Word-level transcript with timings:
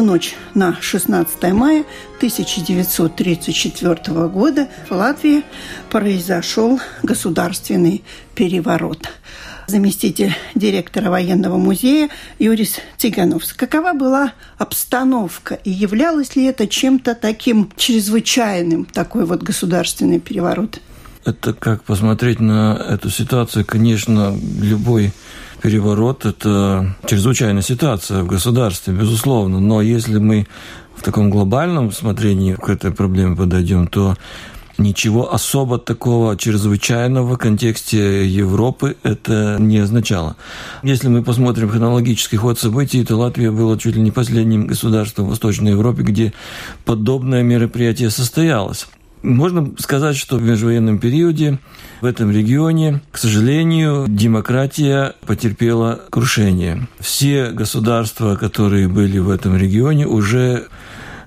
В 0.00 0.04
ночь 0.04 0.34
на 0.54 0.80
16 0.80 1.52
мая 1.52 1.84
1934 2.16 4.28
года 4.28 4.68
в 4.88 4.92
Латвии 4.92 5.42
произошел 5.90 6.80
государственный 7.02 8.02
переворот. 8.34 9.10
Заместитель 9.66 10.34
директора 10.54 11.10
военного 11.10 11.58
музея 11.58 12.08
Юрис 12.38 12.76
Цыгановс. 12.96 13.52
Какова 13.52 13.92
была 13.92 14.32
обстановка 14.58 15.54
и 15.54 15.70
являлось 15.70 16.34
ли 16.34 16.44
это 16.44 16.66
чем-то 16.66 17.14
таким 17.14 17.70
чрезвычайным, 17.76 18.86
такой 18.86 19.26
вот 19.26 19.42
государственный 19.42 20.18
переворот? 20.18 20.80
Это 21.24 21.52
как 21.52 21.84
посмотреть 21.84 22.40
на 22.40 22.74
эту 22.88 23.10
ситуацию, 23.10 23.66
конечно, 23.66 24.34
любой 24.60 25.12
переворот– 25.62 26.24
это 26.26 26.94
чрезвычайная 27.06 27.62
ситуация 27.62 28.22
в 28.22 28.26
государстве, 28.26 28.94
безусловно. 28.94 29.60
Но 29.60 29.82
если 29.82 30.18
мы 30.18 30.46
в 30.96 31.02
таком 31.02 31.30
глобальном 31.30 31.92
смотрении 31.92 32.54
к 32.54 32.68
этой 32.68 32.90
проблеме 32.90 33.36
подойдем, 33.36 33.86
то 33.86 34.16
ничего 34.78 35.32
особо 35.32 35.78
такого 35.78 36.36
чрезвычайного 36.36 37.34
в 37.34 37.38
контексте 37.38 38.26
Европы 38.26 38.96
это 39.02 39.56
не 39.58 39.78
означало. 39.78 40.36
Если 40.82 41.08
мы 41.08 41.22
посмотрим 41.22 41.68
хронологический 41.68 42.38
ход 42.38 42.58
событий, 42.58 43.04
то 43.04 43.16
Латвия 43.16 43.50
была 43.50 43.76
чуть 43.76 43.96
ли 43.96 44.02
не 44.02 44.10
последним 44.10 44.66
государством 44.66 45.26
в 45.26 45.30
Восточной 45.30 45.72
Европе, 45.72 46.02
где 46.02 46.32
подобное 46.84 47.42
мероприятие 47.42 48.10
состоялось. 48.10 48.88
Можно 49.22 49.72
сказать, 49.78 50.16
что 50.16 50.36
в 50.36 50.42
межвоенном 50.42 50.98
периоде 50.98 51.58
в 52.00 52.06
этом 52.06 52.30
регионе, 52.30 53.02
к 53.12 53.18
сожалению, 53.18 54.06
демократия 54.08 55.14
потерпела 55.26 56.00
крушение. 56.10 56.88
Все 56.98 57.50
государства, 57.50 58.36
которые 58.36 58.88
были 58.88 59.18
в 59.18 59.28
этом 59.28 59.56
регионе, 59.56 60.06
уже 60.06 60.68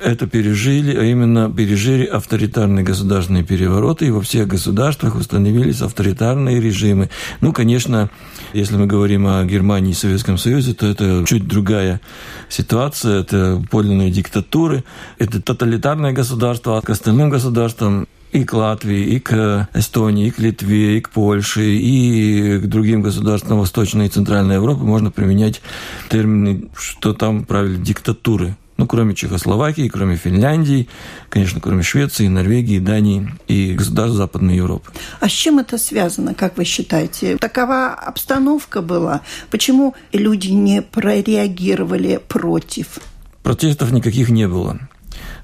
это 0.03 0.27
пережили, 0.27 0.95
а 0.95 1.03
именно 1.03 1.51
пережили 1.51 2.05
авторитарные 2.05 2.83
государственные 2.83 3.43
перевороты, 3.43 4.07
и 4.07 4.11
во 4.11 4.21
всех 4.21 4.47
государствах 4.47 5.15
установились 5.15 5.81
авторитарные 5.81 6.59
режимы. 6.59 7.09
Ну, 7.41 7.53
конечно, 7.53 8.09
если 8.53 8.75
мы 8.75 8.85
говорим 8.85 9.25
о 9.27 9.43
Германии 9.45 9.91
и 9.91 9.95
Советском 9.95 10.37
Союзе, 10.37 10.73
то 10.73 10.85
это 10.85 11.23
чуть 11.27 11.47
другая 11.47 12.01
ситуация, 12.49 13.21
это 13.21 13.63
подлинные 13.71 14.11
диктатуры, 14.11 14.83
это 15.17 15.41
тоталитарное 15.41 16.11
государство, 16.11 16.77
а 16.77 16.81
к 16.81 16.89
остальным 16.89 17.29
государствам 17.29 18.07
и 18.33 18.43
к 18.45 18.53
Латвии, 18.53 19.15
и 19.15 19.19
к 19.19 19.69
Эстонии, 19.73 20.27
и 20.27 20.31
к 20.31 20.39
Литве, 20.39 20.97
и 20.97 21.01
к 21.01 21.11
Польше, 21.11 21.75
и 21.75 22.57
к 22.57 22.65
другим 22.65 23.01
государствам 23.01 23.59
Восточной 23.59 24.07
и 24.07 24.09
Центральной 24.09 24.55
Европы 24.55 24.83
можно 24.83 25.11
применять 25.11 25.61
термины, 26.09 26.69
что 26.75 27.13
там 27.13 27.45
правили 27.45 27.77
диктатуры. 27.77 28.55
Ну, 28.77 28.87
кроме 28.87 29.13
Чехословакии, 29.13 29.87
кроме 29.87 30.15
Финляндии, 30.15 30.87
конечно, 31.29 31.61
кроме 31.61 31.83
Швеции, 31.83 32.27
Норвегии, 32.27 32.79
Дании 32.79 33.29
и 33.47 33.73
государств 33.73 34.17
Западной 34.17 34.55
Европы. 34.55 34.91
А 35.19 35.29
с 35.29 35.31
чем 35.31 35.59
это 35.59 35.77
связано, 35.77 36.33
как 36.33 36.57
вы 36.57 36.65
считаете? 36.65 37.37
Такова 37.37 37.93
обстановка 37.93 38.81
была. 38.81 39.21
Почему 39.51 39.93
люди 40.11 40.49
не 40.49 40.81
прореагировали 40.81 42.19
против? 42.27 42.99
Протестов 43.43 43.91
никаких 43.91 44.29
не 44.29 44.47
было. 44.47 44.79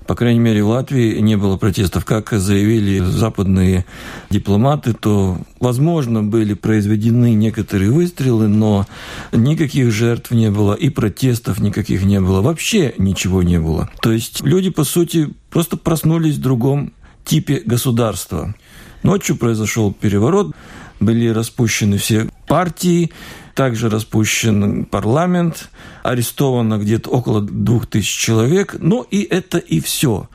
По 0.09 0.15
крайней 0.15 0.39
мере, 0.39 0.63
в 0.63 0.69
Латвии 0.69 1.19
не 1.19 1.37
было 1.37 1.55
протестов. 1.57 2.03
Как 2.03 2.31
заявили 2.31 2.97
западные 2.97 3.85
дипломаты, 4.31 4.93
то, 4.93 5.37
возможно, 5.59 6.23
были 6.23 6.55
произведены 6.55 7.35
некоторые 7.35 7.91
выстрелы, 7.91 8.47
но 8.47 8.87
никаких 9.31 9.91
жертв 9.91 10.31
не 10.31 10.49
было 10.49 10.73
и 10.73 10.89
протестов 10.89 11.59
никаких 11.59 12.01
не 12.05 12.19
было. 12.19 12.41
Вообще 12.41 12.95
ничего 12.97 13.43
не 13.43 13.59
было. 13.59 13.87
То 14.01 14.11
есть 14.11 14.41
люди, 14.41 14.71
по 14.71 14.83
сути, 14.83 15.31
просто 15.51 15.77
проснулись 15.77 16.37
в 16.37 16.41
другом 16.41 16.91
типе 17.23 17.61
государства. 17.63 18.55
Ночью 19.03 19.37
произошел 19.37 19.93
переворот, 19.93 20.55
были 20.99 21.27
распущены 21.27 21.99
все 21.99 22.29
партии, 22.47 23.11
также 23.59 23.89
распущен 23.89 24.85
парламент, 24.85 25.69
арестовано 26.01 26.77
где-то 26.77 27.09
около 27.09 27.41
двух 27.41 27.87
тысяч 27.87 28.07
человек, 28.07 28.77
ну 28.79 29.01
и 29.01 29.21
это 29.21 29.57
и 29.57 29.81
все 29.81 30.29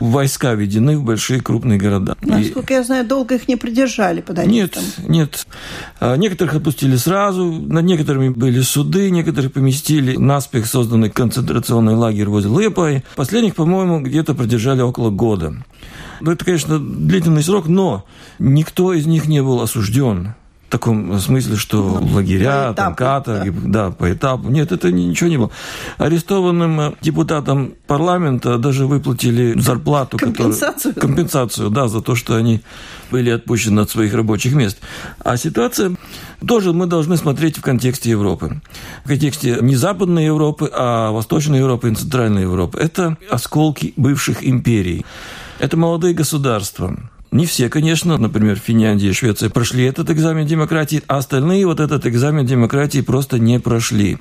войска 0.00 0.54
введены 0.54 0.98
в 0.98 1.04
большие 1.04 1.40
крупные 1.40 1.78
города. 1.78 2.16
Насколько 2.20 2.74
и... 2.74 2.76
я 2.78 2.82
знаю, 2.82 3.06
долго 3.06 3.36
их 3.36 3.46
не 3.46 3.54
придержали 3.54 4.22
под 4.22 4.40
арестом. 4.40 4.82
Нет, 4.82 5.08
нет. 5.08 5.46
А, 6.00 6.16
некоторых 6.16 6.54
отпустили 6.54 6.96
сразу, 6.96 7.44
над 7.44 7.84
некоторыми 7.84 8.30
были 8.30 8.60
суды, 8.60 9.08
некоторых 9.10 9.52
поместили 9.52 10.16
наспех 10.16 10.66
созданный 10.66 11.10
концентрационный 11.10 11.94
лагерь 11.94 12.26
возле 12.26 12.50
Лепой. 12.64 13.04
Последних, 13.14 13.54
по-моему, 13.54 14.00
где-то 14.00 14.34
продержали 14.34 14.80
около 14.80 15.10
года. 15.10 15.62
Ну, 16.20 16.32
это, 16.32 16.44
конечно, 16.44 16.80
длительный 16.80 17.44
срок, 17.44 17.68
но 17.68 18.04
никто 18.40 18.92
из 18.92 19.06
них 19.06 19.26
не 19.26 19.44
был 19.44 19.60
осужден 19.60 20.34
таком 20.74 21.20
смысле, 21.20 21.54
что 21.54 22.00
ну, 22.00 22.14
лагеря, 22.14 22.70
по 22.70 22.74
там, 22.74 22.94
каторги, 22.96 23.50
да. 23.50 23.86
да, 23.86 23.90
по 23.92 24.12
этапу. 24.12 24.48
Нет, 24.48 24.72
это 24.72 24.90
ничего 24.90 25.30
не 25.30 25.36
было. 25.36 25.50
Арестованным 25.98 26.80
э, 26.80 26.92
депутатам 27.00 27.74
парламента 27.86 28.58
даже 28.58 28.86
выплатили 28.86 29.56
зарплату. 29.56 30.18
Компенсацию? 30.18 30.94
Которую, 30.94 31.16
компенсацию, 31.16 31.70
да, 31.70 31.86
за 31.86 32.00
то, 32.00 32.16
что 32.16 32.34
они 32.34 32.60
были 33.12 33.30
отпущены 33.30 33.80
от 33.80 33.90
своих 33.90 34.14
рабочих 34.14 34.54
мест. 34.54 34.78
А 35.20 35.36
ситуация 35.36 35.94
тоже 36.44 36.72
мы 36.72 36.86
должны 36.86 37.16
смотреть 37.16 37.58
в 37.58 37.62
контексте 37.62 38.10
Европы. 38.10 38.60
В 39.04 39.08
контексте 39.08 39.58
не 39.60 39.76
Западной 39.76 40.24
Европы, 40.24 40.68
а 40.72 41.12
Восточной 41.12 41.58
Европы 41.58 41.92
и 41.92 41.94
Центральной 41.94 42.42
Европы. 42.42 42.80
Это 42.80 43.16
осколки 43.30 43.94
бывших 43.96 44.44
империй. 44.44 45.06
Это 45.60 45.76
молодые 45.76 46.14
государства 46.14 46.96
не 47.30 47.46
все, 47.46 47.68
конечно, 47.68 48.16
например, 48.16 48.56
Финляндия 48.56 49.08
и 49.08 49.12
Швеция 49.12 49.50
прошли 49.50 49.84
этот 49.84 50.08
экзамен 50.10 50.46
демократии, 50.46 51.02
а 51.08 51.16
остальные 51.16 51.66
вот 51.66 51.80
этот 51.80 52.06
экзамен 52.06 52.46
демократии 52.46 53.00
просто 53.00 53.38
не 53.38 53.58
прошли. 53.58 54.18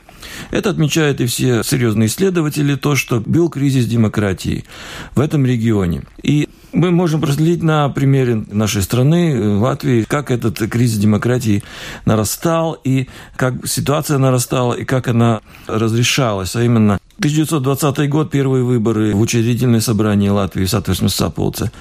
Это 0.50 0.72
отмечают 0.72 1.22
и 1.22 1.28
все 1.28 1.64
серьезные 1.64 2.08
исследователи, 2.08 2.76
то, 2.76 2.96
что 2.96 3.20
был 3.20 3.50
кризис 3.50 3.86
демократии 3.86 4.66
в 5.14 5.20
этом 5.20 5.46
регионе. 5.46 6.04
И 6.24 6.50
мы 6.74 6.90
можем 6.90 7.22
проследить 7.22 7.62
на 7.62 7.88
примере 7.90 8.44
нашей 8.50 8.82
страны, 8.82 9.60
Латвии, 9.60 10.06
как 10.08 10.32
этот 10.32 10.58
кризис 10.58 10.98
демократии 10.98 11.64
нарастал, 12.06 12.74
и 12.84 13.08
как 13.36 13.68
ситуация 13.68 14.18
нарастала, 14.18 14.74
и 14.74 14.86
как 14.86 15.08
она 15.08 15.42
разрешалась. 15.68 16.56
А 16.56 16.64
именно, 16.64 16.98
1920 17.20 18.10
год, 18.10 18.32
первые 18.32 18.64
выборы 18.64 19.14
в 19.14 19.22
учредительное 19.22 19.82
собрание 19.82 20.32
Латвии 20.32 20.66
в 20.66 20.70
Сатверсмес 20.70 21.14
Саполце 21.14 21.72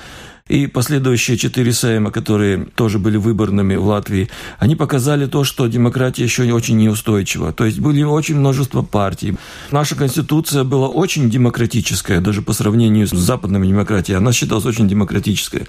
и 0.49 0.67
последующие 0.67 1.37
четыре 1.37 1.73
Сейма, 1.73 2.11
которые 2.11 2.67
тоже 2.75 2.99
были 2.99 3.17
выборными 3.17 3.77
в 3.77 3.87
Латвии, 3.87 4.29
они 4.59 4.77
показали 4.77 5.27
то, 5.27 5.45
что 5.45 5.67
демократия 5.67 6.25
еще 6.25 6.53
очень 6.53 6.77
неустойчива. 6.77 7.53
То 7.53 7.65
есть 7.65 7.79
были 7.79 8.03
очень 8.03 8.37
множество 8.37 8.83
партий. 8.83 9.37
Наша 9.71 9.95
конституция 9.97 10.65
была 10.65 10.89
очень 10.89 11.31
демократическая, 11.31 12.21
даже 12.21 12.43
по 12.43 12.53
сравнению 12.53 13.07
с 13.07 13.11
западными 13.11 13.67
демократией. 13.67 14.19
Она 14.19 14.33
считалась 14.33 14.67
очень 14.67 14.89
демократической. 14.89 15.67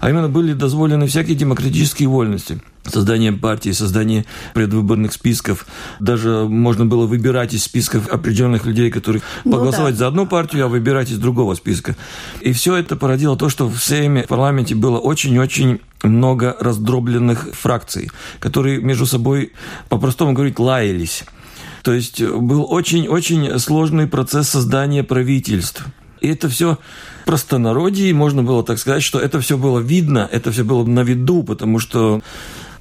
А 0.00 0.10
именно 0.10 0.28
были 0.28 0.52
дозволены 0.52 1.06
всякие 1.06 1.36
демократические 1.36 2.08
вольности 2.08 2.60
создание 2.86 3.32
партии, 3.32 3.70
создание 3.70 4.24
предвыборных 4.52 5.12
списков. 5.12 5.66
Даже 6.00 6.46
можно 6.48 6.86
было 6.86 7.06
выбирать 7.06 7.54
из 7.54 7.64
списков 7.64 8.08
определенных 8.08 8.66
людей, 8.66 8.90
которые 8.90 9.22
ну, 9.44 9.52
поголосовать 9.52 9.94
да. 9.94 9.98
за 9.98 10.06
одну 10.08 10.26
партию, 10.26 10.66
а 10.66 10.68
выбирать 10.68 11.10
из 11.10 11.18
другого 11.18 11.54
списка. 11.54 11.96
И 12.40 12.52
все 12.52 12.76
это 12.76 12.96
породило 12.96 13.36
то, 13.36 13.48
что 13.48 13.68
в 13.68 13.78
Сейме, 13.78 14.24
в 14.24 14.28
парламенте 14.28 14.74
было 14.74 14.98
очень-очень 14.98 15.80
много 16.02 16.56
раздробленных 16.60 17.48
фракций, 17.52 18.10
которые 18.38 18.80
между 18.80 19.06
собой, 19.06 19.52
по-простому 19.88 20.32
говорить, 20.32 20.58
лаялись. 20.58 21.24
То 21.82 21.92
есть 21.92 22.22
был 22.22 22.66
очень-очень 22.70 23.58
сложный 23.58 24.06
процесс 24.06 24.48
создания 24.48 25.02
правительств. 25.04 25.84
И 26.20 26.28
это 26.28 26.48
все 26.48 26.78
простонародье, 27.26 28.14
можно 28.14 28.42
было 28.42 28.64
так 28.64 28.78
сказать, 28.78 29.02
что 29.02 29.18
это 29.18 29.40
все 29.40 29.58
было 29.58 29.78
видно, 29.78 30.26
это 30.30 30.52
все 30.52 30.64
было 30.64 30.84
на 30.84 31.00
виду, 31.00 31.42
потому 31.42 31.78
что 31.78 32.22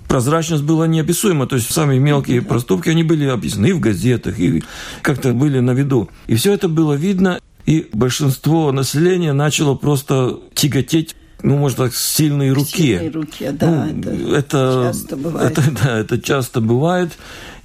прозрачность 0.08 0.64
была 0.64 0.88
неописуема. 0.88 1.48
То 1.48 1.56
есть 1.56 1.72
самые 1.72 2.00
мелкие 2.00 2.42
проступки, 2.42 2.90
они 2.90 3.04
были 3.04 3.26
описаны 3.26 3.68
и 3.68 3.74
в 3.74 3.80
газетах, 3.80 4.40
и 4.40 4.64
как-то 5.02 5.34
были 5.34 5.60
на 5.60 5.72
виду. 5.72 6.10
И 6.28 6.36
все 6.36 6.54
это 6.54 6.68
было 6.68 6.94
видно, 6.94 7.40
и 7.66 7.88
большинство 7.94 8.72
населения 8.72 9.34
начало 9.34 9.76
просто 9.76 10.40
тяготеть 10.54 11.16
ну, 11.44 11.58
может 11.58 11.78
так, 11.78 11.94
сильной 11.94 12.52
руке. 12.52 13.00
Сильной 13.00 13.10
руке, 13.10 13.52
да. 13.52 13.90
Ну, 13.94 14.34
это, 14.34 14.38
это 14.38 14.84
часто 14.88 15.18
бывает. 15.18 15.52
Это, 15.52 15.72
да, 15.84 16.00
это 16.00 16.22
часто 16.22 16.62
бывает. 16.62 17.12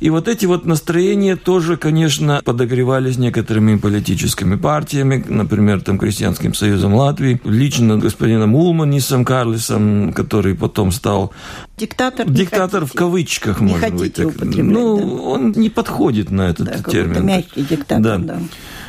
И 0.00 0.10
вот 0.10 0.26
эти 0.26 0.46
вот 0.46 0.64
настроения 0.64 1.36
тоже, 1.36 1.76
конечно, 1.76 2.42
подогревались 2.44 3.18
некоторыми 3.18 3.76
политическими 3.76 4.56
партиями, 4.56 5.24
например, 5.28 5.80
там, 5.80 5.98
Крестьянским 5.98 6.54
союзом 6.54 6.94
Латвии, 6.94 7.40
лично 7.44 7.98
господином 7.98 8.56
Улманисом 8.56 9.24
Карлисом, 9.24 10.12
который 10.12 10.56
потом 10.56 10.90
стал... 10.90 11.32
Диктатор. 11.76 12.28
Диктатор 12.28 12.84
в 12.84 12.92
кавычках, 12.92 13.60
не 13.60 13.72
может 13.72 13.94
быть. 13.94 14.14
Так. 14.14 14.34
Ну, 14.40 14.98
да. 14.98 15.04
он 15.04 15.52
не 15.52 15.70
подходит 15.70 16.30
на 16.30 16.48
этот 16.48 16.66
да, 16.66 16.90
термин. 16.90 17.24
мягкий 17.24 17.62
диктатор, 17.62 18.00
да. 18.02 18.18
да. 18.18 18.40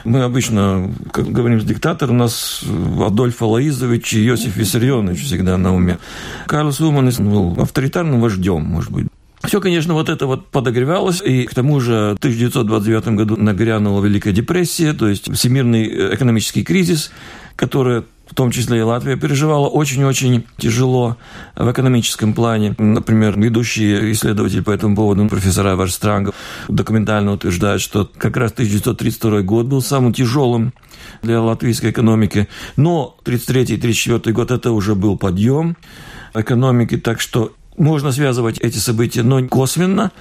Мы 0.10 0.24
обычно, 0.24 0.92
как 1.12 1.28
говорим 1.28 1.62
с 1.62 1.64
диктатор, 1.64 2.10
у 2.10 2.16
нас 2.16 2.64
Адольф 3.00 3.40
Алаизович 3.44 4.16
и 4.16 4.28
Иосиф 4.28 4.58
Виссарионович 4.58 5.24
всегда 5.24 5.56
на 5.56 5.76
уме. 5.76 6.00
Карлос 6.48 6.82
Улманис 6.82 7.20
был 7.20 7.56
авторитарным 7.62 8.20
вождем, 8.20 8.64
может 8.64 8.92
быть. 8.92 9.06
Все, 9.44 9.62
конечно, 9.62 9.94
вот 9.94 10.10
это 10.10 10.26
вот 10.26 10.48
подогревалось, 10.48 11.22
и 11.22 11.46
к 11.46 11.54
тому 11.54 11.80
же 11.80 12.16
в 12.16 12.18
1929 12.18 13.10
году 13.10 13.36
нагрянула 13.38 14.04
Великая 14.04 14.32
депрессия, 14.32 14.94
то 14.94 15.08
есть 15.08 15.32
всемирный 15.32 15.86
э, 15.86 16.16
экономический 16.16 16.64
кризис, 16.64 17.12
который 17.56 18.02
в 18.30 18.36
том 18.36 18.52
числе 18.52 18.80
и 18.80 18.82
Латвия 18.82 19.16
переживала 19.16 19.68
очень-очень 19.68 20.46
тяжело 20.58 21.18
в 21.56 21.72
экономическом 21.72 22.34
плане. 22.34 22.76
Например, 22.78 23.40
ведущие 23.40 24.12
исследователи 24.12 24.62
по 24.62 24.72
этому 24.72 24.96
поводу, 24.96 25.28
профессора 25.28 25.76
Варстрангов, 25.76 26.36
документально 26.68 27.34
утверждают, 27.34 27.82
что 27.82 28.10
как 28.18 28.38
раз 28.38 28.52
1932 28.52 29.42
год 29.42 29.66
был 29.66 29.82
самым 29.82 30.14
тяжелым 30.14 30.74
для 31.24 31.42
латвийской 31.42 31.92
экономики. 31.92 32.48
Но 32.76 33.18
1933-1934 33.26 34.32
год 34.32 34.52
это 34.52 34.72
уже 34.72 34.96
был 34.96 35.18
подъем 35.18 35.76
экономики, 36.34 36.98
так 36.98 37.20
что 37.20 37.54
можно 37.78 38.12
связывать 38.12 38.60
эти 38.60 38.78
события, 38.78 39.24
но 39.24 39.46
косвенно. 39.48 40.12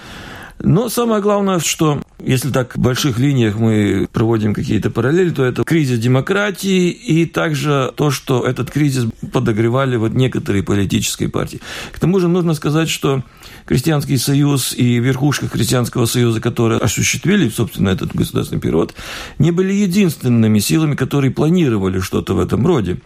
Но 0.60 0.88
самое 0.88 1.22
главное, 1.22 1.60
что 1.60 2.02
если 2.22 2.50
так 2.50 2.76
в 2.76 2.80
больших 2.80 3.18
линиях 3.18 3.56
мы 3.56 4.08
проводим 4.12 4.54
какие-то 4.54 4.90
параллели, 4.90 5.30
то 5.30 5.44
это 5.44 5.62
кризис 5.62 5.98
демократии 6.00 6.90
и 6.90 7.26
также 7.26 7.92
то, 7.96 8.10
что 8.10 8.44
этот 8.44 8.70
кризис 8.70 9.06
подогревали 9.32 9.96
вот 9.96 10.12
некоторые 10.14 10.64
политические 10.64 11.28
партии. 11.28 11.60
К 11.92 11.98
тому 12.00 12.18
же 12.18 12.28
нужно 12.28 12.54
сказать, 12.54 12.88
что 12.88 13.22
Крестьянский 13.68 14.16
союз 14.16 14.74
и 14.74 14.98
верхушка 14.98 15.46
Христианского 15.46 16.06
союза, 16.06 16.40
которые 16.40 16.80
осуществили, 16.80 17.50
собственно, 17.50 17.90
этот 17.90 18.14
государственный 18.14 18.62
переворот, 18.62 18.94
не 19.38 19.50
были 19.50 19.74
единственными 19.74 20.58
силами, 20.58 20.94
которые 20.94 21.30
планировали 21.30 22.00
что-то 22.00 22.32
в 22.32 22.40
этом 22.40 22.66
роде. 22.66 22.96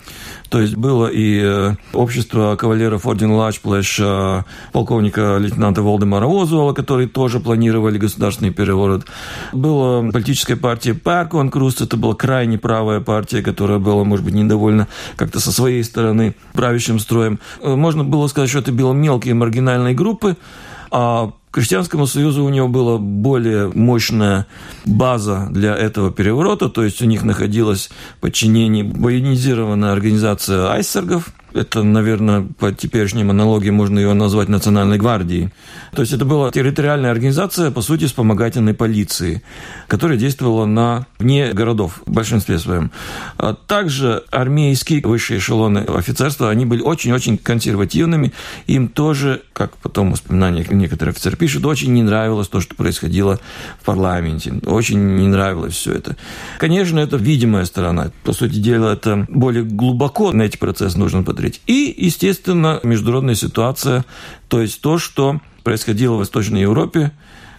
То 0.50 0.60
есть 0.60 0.76
было 0.76 1.08
и 1.08 1.40
э, 1.42 1.74
общество 1.92 2.54
кавалеров 2.54 3.06
ордена 3.06 3.34
Лачплэш, 3.34 3.98
э, 4.00 4.42
полковника 4.72 5.38
лейтенанта 5.38 5.82
Волдемара 5.82 6.26
Озолса, 6.26 6.74
которые 6.74 7.08
тоже 7.08 7.40
планировали 7.42 7.98
государственный 7.98 8.50
переворот. 8.50 9.04
Была 9.52 10.10
политическая 10.10 10.56
партия 10.56 10.94
Перконкруст, 10.94 11.80
это 11.80 11.96
была 11.96 12.14
крайне 12.14 12.58
правая 12.58 13.00
партия, 13.00 13.42
которая 13.42 13.78
была, 13.78 14.04
может 14.04 14.24
быть, 14.24 14.34
недовольна 14.34 14.88
как-то 15.16 15.40
со 15.40 15.52
своей 15.52 15.84
стороны 15.84 16.34
правящим 16.52 16.98
строем. 16.98 17.38
Э, 17.60 17.74
можно 17.74 18.04
было 18.04 18.26
сказать, 18.28 18.50
что 18.50 18.60
это 18.60 18.72
были 18.72 18.92
мелкие 18.92 19.34
маргинальные 19.34 19.94
группы, 19.94 20.36
а 20.90 21.32
Крестьянскому 21.52 22.06
союзу 22.06 22.44
у 22.44 22.48
него 22.48 22.66
была 22.66 22.96
более 22.96 23.70
мощная 23.74 24.46
база 24.86 25.48
для 25.50 25.76
этого 25.76 26.10
переворота, 26.10 26.70
то 26.70 26.82
есть 26.82 27.02
у 27.02 27.04
них 27.04 27.24
находилась 27.24 27.90
в 28.16 28.20
подчинении 28.22 28.82
военизированная 28.82 29.92
организация 29.92 30.72
айсергов, 30.72 31.28
это, 31.54 31.82
наверное, 31.82 32.46
по 32.58 32.72
теперешним 32.72 33.30
аналогиям 33.30 33.74
можно 33.74 33.98
ее 33.98 34.12
назвать 34.14 34.48
Национальной 34.48 34.98
гвардией. 34.98 35.50
То 35.92 36.02
есть 36.02 36.12
это 36.12 36.24
была 36.24 36.50
территориальная 36.50 37.10
организация, 37.10 37.70
по 37.70 37.82
сути, 37.82 38.06
вспомогательной 38.06 38.74
полиции, 38.74 39.42
которая 39.88 40.16
действовала 40.16 40.64
на 40.64 41.06
вне 41.18 41.52
городов 41.52 42.00
в 42.06 42.10
большинстве 42.10 42.58
своем. 42.58 42.90
А 43.36 43.54
также 43.54 44.24
армейские 44.30 45.02
высшие 45.02 45.38
эшелоны 45.38 45.78
офицерства, 45.78 46.50
они 46.50 46.64
были 46.64 46.80
очень-очень 46.80 47.36
консервативными. 47.36 48.32
Им 48.66 48.88
тоже, 48.88 49.42
как 49.52 49.76
потом 49.76 50.08
в 50.08 50.12
воспоминаниях 50.12 50.70
некоторые 50.70 51.12
офицеры 51.12 51.36
пишут, 51.36 51.66
очень 51.66 51.92
не 51.92 52.02
нравилось 52.02 52.48
то, 52.48 52.60
что 52.60 52.74
происходило 52.74 53.38
в 53.80 53.84
парламенте. 53.84 54.54
Очень 54.66 55.16
не 55.16 55.28
нравилось 55.28 55.74
все 55.74 55.92
это. 55.92 56.16
Конечно, 56.58 56.98
это 56.98 57.16
видимая 57.16 57.64
сторона. 57.66 58.10
По 58.24 58.32
сути 58.32 58.56
дела, 58.56 58.94
это 58.94 59.26
более 59.28 59.64
глубоко 59.64 60.32
на 60.32 60.42
эти 60.42 60.56
процессы 60.56 60.98
нужно 60.98 61.22
подойти 61.22 61.41
посмотреть. 61.42 61.60
И, 61.66 61.94
естественно, 61.96 62.80
международная 62.82 63.34
ситуация, 63.34 64.04
то 64.48 64.60
есть 64.60 64.80
то, 64.80 64.98
что 64.98 65.40
происходило 65.64 66.14
в 66.14 66.18
Восточной 66.18 66.62
Европе, 66.62 67.12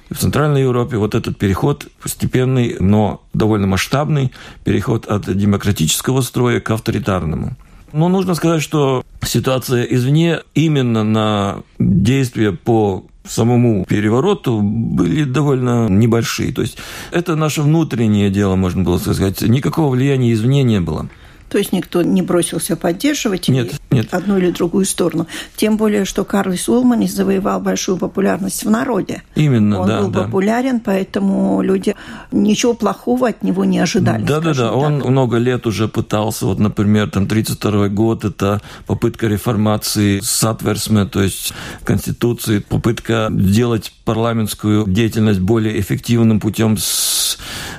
в 0.10 0.18
Центральной 0.18 0.62
Европе 0.62 0.98
вот 0.98 1.16
этот 1.16 1.38
переход 1.38 1.88
постепенный, 2.02 2.78
но 2.80 3.22
довольно 3.34 3.68
масштабный 3.68 4.32
переход 4.64 5.06
от 5.08 5.36
демократического 5.36 6.22
строя 6.22 6.60
к 6.60 6.70
авторитарному. 6.72 7.56
Но 7.94 8.10
нужно 8.10 8.36
сказать, 8.36 8.62
что 8.62 9.04
ситуация 9.24 9.84
извне 9.84 10.40
именно 10.56 11.04
на 11.04 11.58
действия 11.80 12.52
по 12.52 13.06
самому 13.26 13.86
перевороту 13.86 14.62
были 14.62 15.24
довольно 15.24 15.88
небольшие. 15.90 16.52
То 16.52 16.62
есть 16.62 16.78
это 17.12 17.36
наше 17.36 17.62
внутреннее 17.62 18.30
дело, 18.30 18.56
можно 18.56 18.84
было 18.84 18.98
сказать. 18.98 19.42
Никакого 19.42 19.90
влияния 19.90 20.34
извне 20.34 20.64
не 20.64 20.82
было. 20.82 21.08
То 21.54 21.60
есть 21.60 21.72
никто 21.72 22.02
не 22.02 22.24
бросился 22.24 22.76
поддерживать 22.76 23.48
нет, 23.48 23.74
нет. 23.92 24.08
одну 24.12 24.40
или 24.40 24.50
другую 24.50 24.86
сторону. 24.86 25.28
Тем 25.56 25.78
более, 25.78 26.04
что 26.04 26.26
Карлис 26.26 26.68
Улманис 26.68 27.14
завоевал 27.14 27.60
большую 27.60 27.98
популярность 28.00 28.66
в 28.66 28.72
народе. 28.72 29.22
Именно, 29.36 29.82
Он 29.82 29.88
да. 29.88 30.02
был 30.02 30.08
да. 30.08 30.24
популярен, 30.24 30.80
поэтому 30.80 31.62
люди 31.62 31.96
ничего 32.32 32.74
плохого 32.74 33.28
от 33.28 33.44
него 33.44 33.66
не 33.66 33.78
ожидали. 33.78 34.24
Да, 34.24 34.40
да, 34.40 34.56
да. 34.56 34.70
Так. 34.70 34.76
Он 34.76 34.94
много 34.96 35.38
лет 35.38 35.68
уже 35.68 35.88
пытался, 35.88 36.48
вот, 36.48 36.58
например, 36.58 37.12
там 37.12 37.28
32 37.28 37.90
год, 37.90 38.26
это 38.26 38.60
попытка 38.88 39.28
реформации 39.28 40.22
Сатверсме, 40.22 41.06
то 41.06 41.22
есть 41.22 41.54
Конституции, 41.84 42.66
попытка 42.68 43.30
сделать 43.32 43.94
парламентскую 44.06 44.86
деятельность 44.88 45.40
более 45.40 45.80
эффективным 45.80 46.40
путем 46.40 46.78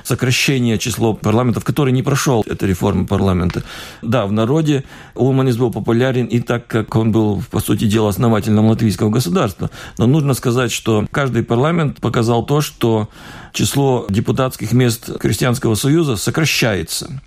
сокращения 0.03 0.77
числа 0.77 1.13
парламентариев, 1.13 1.63
который 1.63 1.93
не 1.93 2.03
прошел 2.03 2.43
эта 2.47 2.65
реформа 2.65 3.05
парламента. 3.05 3.63
Да, 4.01 4.25
в 4.25 4.31
народе 4.31 4.83
Улманис 5.15 5.57
был 5.57 5.71
популярен 5.71 6.25
и 6.25 6.39
так, 6.39 6.67
как 6.67 6.95
он 6.95 7.11
был, 7.11 7.43
по 7.51 7.59
сути 7.59 7.85
дела, 7.85 8.09
основателем 8.09 8.65
латвийского 8.67 9.09
государства. 9.09 9.69
Но 9.97 10.07
нужно 10.07 10.33
сказать, 10.33 10.71
что 10.71 11.05
каждый 11.11 11.43
парламент 11.43 11.99
показал 12.01 12.45
то, 12.45 12.61
что 12.61 13.09
число 13.53 14.05
депутатских 14.09 14.73
мест 14.73 15.17
Крестьянского 15.19 15.75
союза 15.75 16.17
сокращается. 16.17 17.21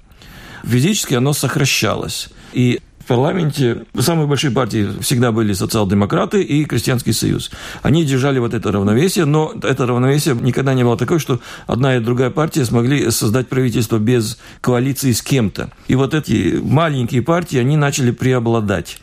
Физически 0.64 1.14
оно 1.14 1.32
сокращалось. 1.32 2.28
И 2.52 2.80
парламенте 3.08 3.84
самые 3.98 4.28
большие 4.28 4.52
партии 4.52 4.88
всегда 5.00 5.32
были 5.32 5.52
социал-демократы 5.52 6.42
и 6.42 6.64
Крестьянский 6.64 7.12
союз. 7.12 7.50
Они 7.82 8.04
держали 8.04 8.38
вот 8.38 8.54
это 8.54 8.70
равновесие, 8.70 9.24
но 9.24 9.52
это 9.62 9.86
равновесие 9.86 10.36
никогда 10.36 10.74
не 10.74 10.84
было 10.84 10.96
такое, 10.96 11.18
что 11.18 11.40
одна 11.66 11.96
и 11.96 12.00
другая 12.00 12.30
партия 12.30 12.64
смогли 12.64 13.10
создать 13.10 13.48
правительство 13.48 13.98
без 13.98 14.38
коалиции 14.60 15.12
с 15.12 15.22
кем-то. 15.22 15.70
И 15.88 15.96
вот 15.96 16.14
эти 16.14 16.60
маленькие 16.62 17.22
партии, 17.22 17.58
они 17.58 17.76
начали 17.76 18.12
преобладать 18.12 19.00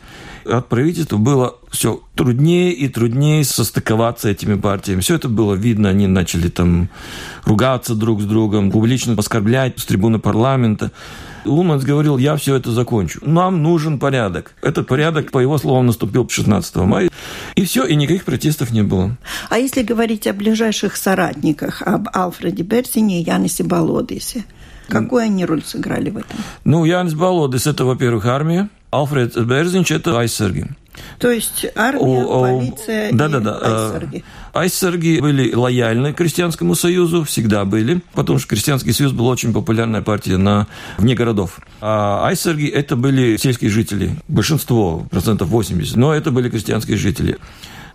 от 0.48 0.68
правительства 0.68 1.16
было 1.16 1.56
все 1.70 2.00
труднее 2.14 2.72
и 2.72 2.88
труднее 2.88 3.44
состыковаться 3.44 4.28
этими 4.28 4.54
партиями. 4.54 5.00
Все 5.00 5.16
это 5.16 5.28
было 5.28 5.54
видно, 5.54 5.88
они 5.88 6.06
начали 6.06 6.48
там 6.48 6.88
ругаться 7.44 7.94
друг 7.94 8.20
с 8.20 8.24
другом, 8.24 8.70
публично 8.70 9.14
оскорблять 9.18 9.78
с 9.78 9.84
трибуны 9.84 10.18
парламента. 10.18 10.92
Улманс 11.46 11.84
говорил, 11.84 12.18
я 12.18 12.36
все 12.36 12.56
это 12.56 12.70
закончу. 12.70 13.20
Нам 13.22 13.62
нужен 13.62 13.98
порядок. 13.98 14.54
Этот 14.62 14.86
порядок, 14.86 15.30
по 15.30 15.38
его 15.38 15.58
словам, 15.58 15.86
наступил 15.86 16.28
16 16.28 16.76
мая. 16.76 17.08
И 17.54 17.64
все, 17.64 17.84
и 17.84 17.96
никаких 17.96 18.24
протестов 18.24 18.70
не 18.70 18.82
было. 18.82 19.16
А 19.48 19.58
если 19.58 19.82
говорить 19.82 20.26
о 20.26 20.32
ближайших 20.32 20.96
соратниках, 20.96 21.82
об 21.82 22.08
Алфреде 22.12 22.62
Берсине 22.62 23.20
и 23.20 23.24
Янисе 23.24 23.64
Болодисе, 23.64 24.44
какую 24.88 25.22
они 25.22 25.44
роль 25.44 25.62
сыграли 25.64 26.10
в 26.10 26.18
этом? 26.18 26.38
Ну, 26.64 26.84
Янис 26.84 27.14
Болодис– 27.14 27.66
это, 27.68 27.84
во-первых, 27.84 28.26
армия. 28.26 28.68
Алфред 28.90 29.36
Берзинч– 29.36 29.90
это 29.92 30.18
айсерги. 30.18 30.68
То 31.18 31.30
есть 31.30 31.66
армия, 31.74 32.24
о, 32.24 32.44
о, 32.44 32.58
полиция 32.58 33.12
да, 33.12 33.26
и 33.26 33.28
да, 33.28 33.40
да. 33.40 33.58
айсерги. 33.62 34.24
Айсерги 34.54 35.20
были 35.20 35.54
лояльны 35.54 36.12
Крестьянскому 36.12 36.74
союзу, 36.74 37.24
всегда 37.24 37.64
были, 37.64 38.00
потому 38.14 38.38
что 38.38 38.48
Крестьянский 38.48 38.92
союз 38.92 39.12
был 39.12 39.26
очень 39.26 39.52
популярная 39.52 40.02
партия 40.02 40.36
на, 40.36 40.66
вне 40.98 41.14
городов. 41.14 41.60
А 41.80 42.26
айсерги– 42.26 42.66
это 42.74 42.96
были 42.96 43.36
сельские 43.36 43.70
жители, 43.70 44.16
большинство, 44.28 45.06
процентов 45.10 45.48
80, 45.48 45.96
но 45.96 46.14
это 46.14 46.30
были 46.30 46.48
крестьянские 46.48 46.96
жители. 46.96 47.38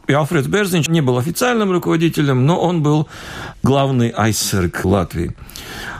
И 0.07 0.13
Алфред 0.13 0.47
Берзинч 0.47 0.87
не 0.87 1.01
был 1.01 1.17
официальным 1.17 1.71
руководителем, 1.71 2.45
но 2.45 2.59
он 2.59 2.81
был 2.81 3.07
главный 3.63 4.11
айсерг 4.15 4.83
Латвии. 4.83 5.35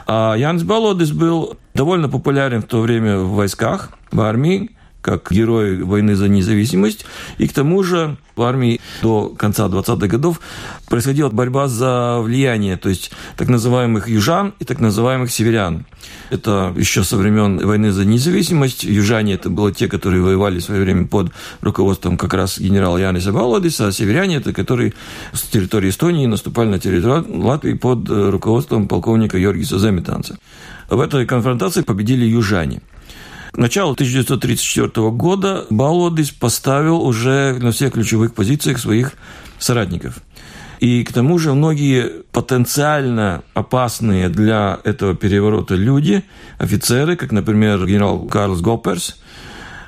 А 0.06 0.34
Янс 0.34 0.64
Балодис 0.64 1.12
был 1.12 1.56
довольно 1.74 2.08
популярен 2.08 2.62
в 2.62 2.66
то 2.66 2.80
время 2.80 3.18
в 3.18 3.34
войсках, 3.34 3.90
в 4.10 4.20
армии, 4.20 4.70
как 5.02 5.30
герой 5.30 5.82
войны 5.82 6.14
за 6.14 6.28
независимость. 6.28 7.04
И 7.38 7.46
к 7.46 7.52
тому 7.52 7.82
же 7.82 8.16
в 8.36 8.42
армии 8.42 8.80
до 9.02 9.28
конца 9.28 9.66
20-х 9.66 10.06
годов 10.06 10.40
происходила 10.88 11.28
борьба 11.28 11.68
за 11.68 12.20
влияние, 12.20 12.76
то 12.76 12.88
есть 12.88 13.10
так 13.36 13.48
называемых 13.48 14.08
южан 14.08 14.54
и 14.58 14.64
так 14.64 14.80
называемых 14.80 15.30
северян. 15.30 15.84
Это 16.30 16.72
еще 16.76 17.04
со 17.04 17.16
времен 17.16 17.58
войны 17.58 17.92
за 17.92 18.04
независимость. 18.04 18.84
Южане 18.84 19.34
это 19.34 19.50
были 19.50 19.74
те, 19.74 19.88
которые 19.88 20.22
воевали 20.22 20.60
в 20.60 20.64
свое 20.64 20.82
время 20.82 21.06
под 21.06 21.32
руководством 21.60 22.16
как 22.16 22.32
раз 22.34 22.58
генерала 22.58 22.96
Яниса 22.96 23.32
Баладиса, 23.32 23.88
а 23.88 23.92
северяне 23.92 24.36
это 24.36 24.52
которые 24.52 24.94
с 25.32 25.42
территории 25.42 25.90
Эстонии 25.90 26.26
наступали 26.26 26.68
на 26.68 26.78
территорию 26.78 27.26
Латвии 27.42 27.74
под 27.74 28.08
руководством 28.08 28.88
полковника 28.88 29.36
Йоргиса 29.36 29.78
Замитанца. 29.78 30.38
В 30.88 31.00
этой 31.00 31.26
конфронтации 31.26 31.82
победили 31.82 32.24
южане. 32.24 32.80
К 33.52 33.58
началу 33.58 33.92
1934 33.92 35.10
года 35.10 35.66
Балодис 35.68 36.30
поставил 36.30 37.02
уже 37.02 37.58
на 37.60 37.70
всех 37.70 37.92
ключевых 37.92 38.34
позициях 38.34 38.78
своих 38.78 39.12
соратников. 39.58 40.22
И 40.80 41.04
к 41.04 41.12
тому 41.12 41.38
же 41.38 41.52
многие 41.52 42.22
потенциально 42.32 43.42
опасные 43.52 44.30
для 44.30 44.80
этого 44.84 45.14
переворота 45.14 45.74
люди, 45.74 46.24
офицеры, 46.56 47.14
как, 47.14 47.30
например, 47.30 47.86
генерал 47.86 48.20
Карлс 48.20 48.62
Гопперс, 48.62 49.20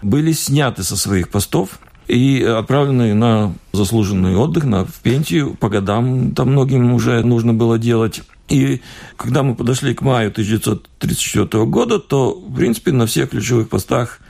были 0.02 0.32
сняты 0.32 0.82
со 0.82 0.98
своих 0.98 1.30
постов 1.30 1.80
и 2.06 2.42
отправлены 2.42 3.14
на 3.14 3.54
заслуженный 3.72 4.36
отдых, 4.36 4.64
на 4.64 4.84
в 4.84 4.92
пенсию. 5.02 5.54
По 5.54 5.70
годам 5.70 6.34
там 6.34 6.50
многим 6.50 6.92
уже 6.92 7.24
нужно 7.24 7.54
было 7.54 7.78
делать. 7.78 8.20
И 8.48 8.82
когда 9.16 9.42
мы 9.42 9.54
подошли 9.54 9.94
к 9.94 10.02
маю 10.02 10.30
1934 10.30 11.64
года, 11.64 11.98
то, 11.98 12.32
в 12.34 12.54
принципе, 12.54 12.92
на 12.92 13.06
всех 13.06 13.30
ключевых 13.30 13.68
постах 13.68 14.20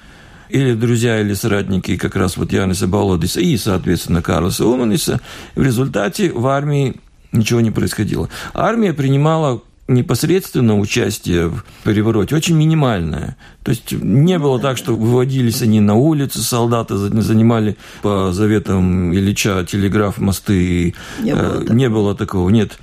или 0.48 0.74
друзья, 0.74 1.20
или 1.20 1.34
соратники 1.34 1.96
как 1.96 2.14
раз 2.16 2.36
вот 2.36 2.52
Яниса 2.52 2.86
Балодиса 2.86 3.40
и, 3.40 3.56
соответственно, 3.56 4.22
Карлоса 4.22 4.66
Уманиса, 4.66 5.20
в 5.56 5.62
результате 5.62 6.30
в 6.30 6.46
армии 6.46 6.94
ничего 7.32 7.60
не 7.60 7.70
происходило. 7.70 8.28
Армия 8.54 8.92
принимала 8.92 9.62
непосредственно 9.86 10.78
участие 10.78 11.48
в 11.48 11.64
перевороте 11.82 12.34
очень 12.34 12.56
минимальное. 12.56 13.36
То 13.62 13.70
есть 13.70 13.92
не 13.92 14.38
было 14.38 14.58
так, 14.58 14.78
что 14.78 14.94
выводились 14.94 15.60
они 15.60 15.80
на 15.80 15.94
улицы, 15.94 16.40
солдаты 16.40 16.96
занимали 16.96 17.76
по 18.00 18.32
заветам 18.32 19.12
Ильича 19.12 19.64
телеграф, 19.64 20.18
мосты. 20.18 20.94
Не 21.20 21.34
было, 21.34 21.64
э, 21.68 21.74
не 21.74 21.88
было 21.88 22.14
такого, 22.14 22.48
нет. 22.48 22.78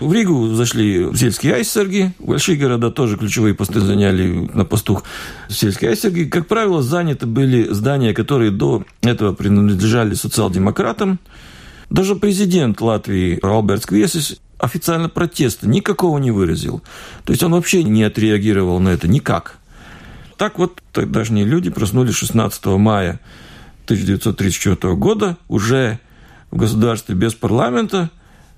В 0.00 0.14
Ригу 0.14 0.54
зашли 0.54 1.14
сельские 1.14 1.56
айсерги, 1.56 2.14
большие 2.18 2.56
города 2.56 2.90
тоже 2.90 3.18
ключевые 3.18 3.54
посты 3.54 3.80
заняли 3.80 4.48
на 4.54 4.64
постух 4.64 5.04
сельские 5.50 5.90
айсерги. 5.90 6.24
Как 6.24 6.46
правило, 6.46 6.82
заняты 6.82 7.26
были 7.26 7.70
здания, 7.70 8.14
которые 8.14 8.50
до 8.50 8.82
этого 9.02 9.34
принадлежали 9.34 10.14
социал-демократам. 10.14 11.18
Даже 11.90 12.16
президент 12.16 12.80
Латвии 12.80 13.38
Роберт 13.42 13.84
Квесис 13.84 14.40
официально 14.56 15.10
протеста 15.10 15.68
никакого 15.68 16.16
не 16.16 16.30
выразил. 16.30 16.82
То 17.24 17.32
есть 17.32 17.42
он 17.42 17.52
вообще 17.52 17.82
не 17.82 18.02
отреагировал 18.02 18.80
на 18.80 18.88
это 18.88 19.06
никак. 19.06 19.58
Так 20.38 20.58
вот, 20.58 20.80
тогдашние 20.92 21.44
люди 21.44 21.68
проснулись 21.68 22.14
16 22.14 22.64
мая 22.78 23.20
1934 23.84 24.94
года 24.94 25.36
уже 25.48 25.98
в 26.50 26.56
государстве 26.56 27.14
без 27.14 27.34
парламента. 27.34 28.08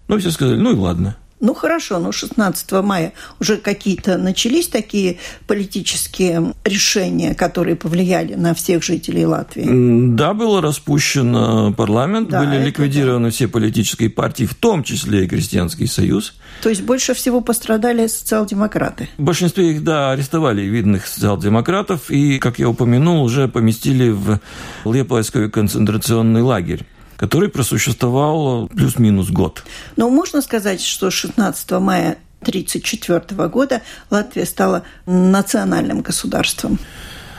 Ну, 0.06 0.18
все 0.18 0.30
сказали, 0.30 0.60
ну 0.60 0.70
и 0.70 0.76
ладно. 0.76 1.16
Ну 1.42 1.54
хорошо, 1.54 1.98
но 1.98 2.12
16 2.12 2.70
мая 2.84 3.12
уже 3.40 3.56
какие-то 3.56 4.16
начались 4.16 4.68
такие 4.68 5.18
политические 5.48 6.54
решения, 6.64 7.34
которые 7.34 7.74
повлияли 7.74 8.34
на 8.34 8.54
всех 8.54 8.84
жителей 8.84 9.26
Латвии? 9.26 10.14
Да, 10.14 10.34
было 10.34 10.62
распущен 10.62 11.74
парламент, 11.74 12.28
да, 12.28 12.44
были 12.44 12.64
ликвидированы 12.64 13.28
да. 13.28 13.32
все 13.32 13.48
политические 13.48 14.08
партии, 14.08 14.44
в 14.44 14.54
том 14.54 14.84
числе 14.84 15.24
и 15.24 15.28
Крестьянский 15.28 15.88
союз. 15.88 16.34
То 16.62 16.68
есть 16.68 16.82
больше 16.82 17.12
всего 17.12 17.40
пострадали 17.40 18.06
социал-демократы? 18.06 19.08
В 19.18 19.22
большинстве 19.24 19.72
их, 19.72 19.82
да, 19.82 20.12
арестовали 20.12 20.62
видных 20.62 21.08
социал-демократов 21.08 22.08
и, 22.08 22.38
как 22.38 22.60
я 22.60 22.68
упомянул, 22.68 23.20
уже 23.20 23.48
поместили 23.48 24.10
в 24.10 24.38
Лепойский 24.84 25.50
концентрационный 25.50 26.42
лагерь 26.42 26.86
который 27.16 27.48
просуществовал 27.48 28.68
плюс-минус 28.68 29.30
год. 29.30 29.64
Но 29.96 30.10
можно 30.10 30.42
сказать, 30.42 30.82
что 30.82 31.10
16 31.10 31.70
мая 31.72 32.18
1934 32.40 33.48
года 33.48 33.82
Латвия 34.10 34.44
стала 34.44 34.82
национальным 35.06 36.02
государством. 36.02 36.78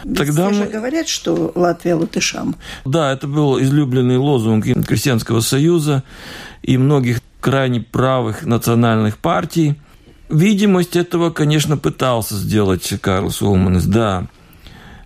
Тогда 0.04 0.50
все 0.50 0.60
мы... 0.60 0.66
же 0.66 0.72
говорят, 0.72 1.08
что 1.08 1.52
Латвия 1.56 1.96
латышам. 1.96 2.56
Да, 2.86 3.12
это 3.12 3.28
был 3.28 3.62
излюбленный 3.62 4.18
лозунг 4.18 4.66
Крестьянского 4.86 5.40
союза 5.40 6.04
и 6.62 6.78
многих 6.78 7.22
крайне 7.40 7.82
правых 7.82 8.44
национальных 8.44 9.18
партий. 9.18 9.76
Видимость 10.30 10.96
этого, 10.96 11.30
конечно, 11.30 11.78
пытался 11.78 12.36
сделать 12.36 12.94
Карлос 13.02 13.42
Улманес, 13.42 13.84
да. 13.86 14.28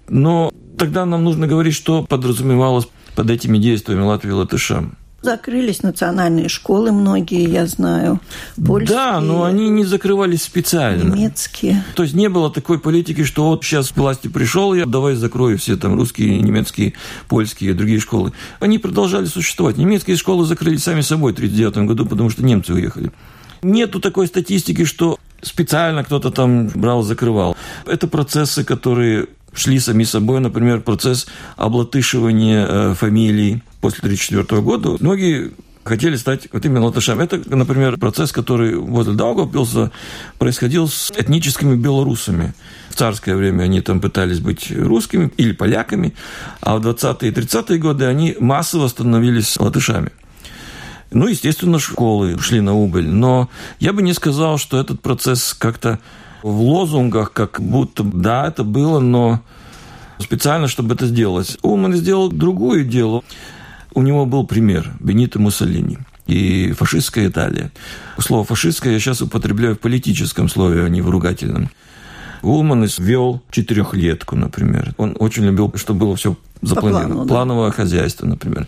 Но 0.08 0.52
тогда 0.78 1.06
нам 1.06 1.24
нужно 1.24 1.48
говорить, 1.48 1.74
что 1.74 2.04
подразумевалось 2.04 2.88
под 3.18 3.32
этими 3.32 3.58
действиями 3.58 4.04
Латвии 4.04 4.30
и 4.30 4.34
латышам. 4.34 4.96
Закрылись 5.24 5.82
национальные 5.82 6.50
школы 6.50 6.92
многие, 6.92 7.50
я 7.50 7.66
знаю. 7.66 8.22
Польские, 8.64 8.96
да, 8.96 9.20
но 9.20 9.44
они 9.44 9.70
не 9.70 9.84
закрывались 9.86 10.44
специально. 10.44 11.16
Немецкие. 11.16 11.84
То 11.96 12.04
есть 12.04 12.14
не 12.14 12.30
было 12.30 12.52
такой 12.52 12.78
политики, 12.80 13.24
что 13.24 13.50
вот 13.50 13.64
сейчас 13.64 13.90
к 13.90 13.98
власти 13.98 14.28
пришел 14.28 14.76
я, 14.76 14.86
давай 14.86 15.16
закрою 15.16 15.58
все 15.58 15.76
там 15.78 15.96
русские, 15.96 16.40
немецкие, 16.40 16.94
польские, 17.28 17.74
другие 17.74 18.00
школы. 18.00 18.34
Они 18.60 18.78
продолжали 18.78 19.26
существовать. 19.26 19.78
Немецкие 19.78 20.16
школы 20.16 20.46
закрылись 20.46 20.84
сами 20.84 21.02
собой 21.02 21.32
в 21.32 21.38
1939 21.38 21.90
году, 21.90 22.06
потому 22.06 22.30
что 22.30 22.46
немцы 22.46 22.76
уехали. 22.76 23.12
Нету 23.64 24.00
такой 24.00 24.28
статистики, 24.28 24.86
что 24.86 25.18
специально 25.42 26.04
кто-то 26.04 26.30
там 26.30 26.68
брал, 26.68 27.02
закрывал. 27.02 27.58
Это 27.88 28.08
процессы, 28.08 28.64
которые 28.64 29.28
шли 29.58 29.80
сами 29.80 30.04
собой, 30.04 30.40
например, 30.40 30.82
процесс 30.82 31.28
облатышивания 31.56 32.66
э, 32.68 32.94
фамилий 32.94 33.64
после 33.82 34.00
1934 34.00 34.62
года. 34.62 34.98
Многие 35.00 35.52
хотели 35.84 36.16
стать 36.16 36.48
вот 36.52 36.66
именно 36.66 36.86
латышами. 36.86 37.24
Это, 37.24 37.42
например, 37.56 37.98
процесс, 37.98 38.32
который 38.32 38.76
возле 38.76 39.14
Даугавпилса 39.14 39.92
происходил 40.38 40.88
с 40.88 41.12
этническими 41.12 41.76
белорусами. 41.76 42.54
В 42.90 42.96
царское 42.96 43.36
время 43.36 43.64
они 43.64 43.82
там 43.82 44.00
пытались 44.00 44.40
быть 44.40 44.72
русскими 44.72 45.32
или 45.38 45.54
поляками, 45.54 46.14
а 46.62 46.78
в 46.78 46.86
20-е 46.86 47.30
и 47.30 47.34
30-е 47.34 47.80
годы 47.80 48.06
они 48.06 48.36
массово 48.40 48.88
становились 48.88 49.58
латышами. 49.60 50.12
Ну, 51.12 51.28
естественно, 51.28 51.80
школы 51.80 52.38
шли 52.40 52.60
на 52.60 52.76
убыль. 52.76 53.08
Но 53.08 53.50
я 53.80 53.94
бы 53.94 54.02
не 54.02 54.14
сказал, 54.14 54.58
что 54.58 54.80
этот 54.80 55.02
процесс 55.02 55.54
как-то 55.54 56.00
в 56.44 56.60
лозунгах, 56.62 57.34
как 57.34 57.62
будто 57.62 58.04
да, 58.04 58.48
это 58.48 58.64
было, 58.64 59.00
но 59.00 59.42
специально, 60.20 60.68
чтобы 60.68 60.96
это 60.96 61.06
сделать. 61.06 61.58
Улман 61.62 61.94
сделал 61.94 62.30
другое 62.30 62.84
дело. 62.84 63.24
У 63.94 64.02
него 64.02 64.26
был 64.26 64.46
пример 64.46 64.94
Бенито 65.00 65.40
Муссолини 65.40 66.00
и 66.28 66.72
фашистская 66.74 67.28
Италия. 67.28 67.72
Слово 68.20 68.44
«фашистское» 68.44 68.94
я 68.94 69.00
сейчас 69.00 69.22
употребляю 69.22 69.76
в 69.76 69.80
политическом 69.80 70.50
слове, 70.50 70.84
а 70.84 70.90
не 70.90 71.02
в 71.02 71.10
ругательном. 71.10 71.70
Улман 72.44 72.86
ввел 72.86 73.42
четырехлетку, 73.50 74.36
например. 74.36 74.94
Он 74.98 75.16
очень 75.20 75.46
любил, 75.46 75.74
чтобы 75.76 76.02
было 76.02 76.16
все 76.16 76.36
запланировано. 76.62 77.08
Плану, 77.08 77.26
да. 77.26 77.34
Плановое 77.34 77.72
хозяйство, 77.72 78.28
например 78.28 78.68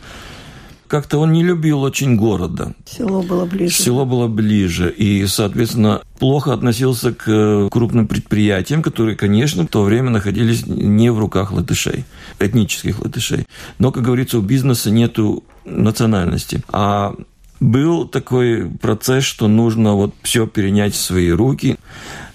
как-то 0.89 1.19
он 1.19 1.31
не 1.31 1.43
любил 1.43 1.83
очень 1.83 2.15
города. 2.15 2.73
Село 2.85 3.21
было 3.21 3.45
ближе. 3.45 3.73
Село 3.73 4.05
было 4.05 4.27
ближе. 4.27 4.91
И, 4.91 5.25
соответственно, 5.27 6.01
плохо 6.17 6.51
относился 6.51 7.13
к 7.13 7.23
э, 7.27 7.69
крупным 7.71 8.07
предприятиям, 8.07 8.81
которые, 8.81 9.15
конечно, 9.15 9.63
в 9.63 9.67
то 9.67 9.83
время 9.83 10.09
находились 10.09 10.65
не 10.65 11.11
в 11.11 11.19
руках 11.19 11.51
латышей, 11.51 12.05
этнических 12.39 12.99
латышей. 12.99 13.45
Но, 13.77 13.91
как 13.91 14.03
говорится, 14.03 14.39
у 14.39 14.41
бизнеса 14.41 14.89
нету 14.89 15.43
национальности. 15.63 16.61
А 16.69 17.15
был 17.59 18.07
такой 18.07 18.69
процесс, 18.81 19.23
что 19.23 19.47
нужно 19.47 19.93
вот 19.93 20.15
все 20.23 20.47
перенять 20.47 20.95
в 20.95 21.01
свои 21.01 21.29
руки. 21.29 21.77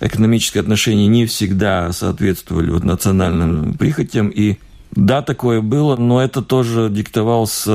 Экономические 0.00 0.60
отношения 0.60 1.08
не 1.08 1.26
всегда 1.26 1.92
соответствовали 1.92 2.70
вот 2.70 2.84
национальным 2.84 3.74
прихотям, 3.74 4.28
и 4.28 4.58
Да, 4.96 5.22
такое 5.22 5.60
было, 5.60 5.96
но 5.96 6.22
это 6.22 6.42
тоже 6.42 6.88
диктовалось 6.90 7.66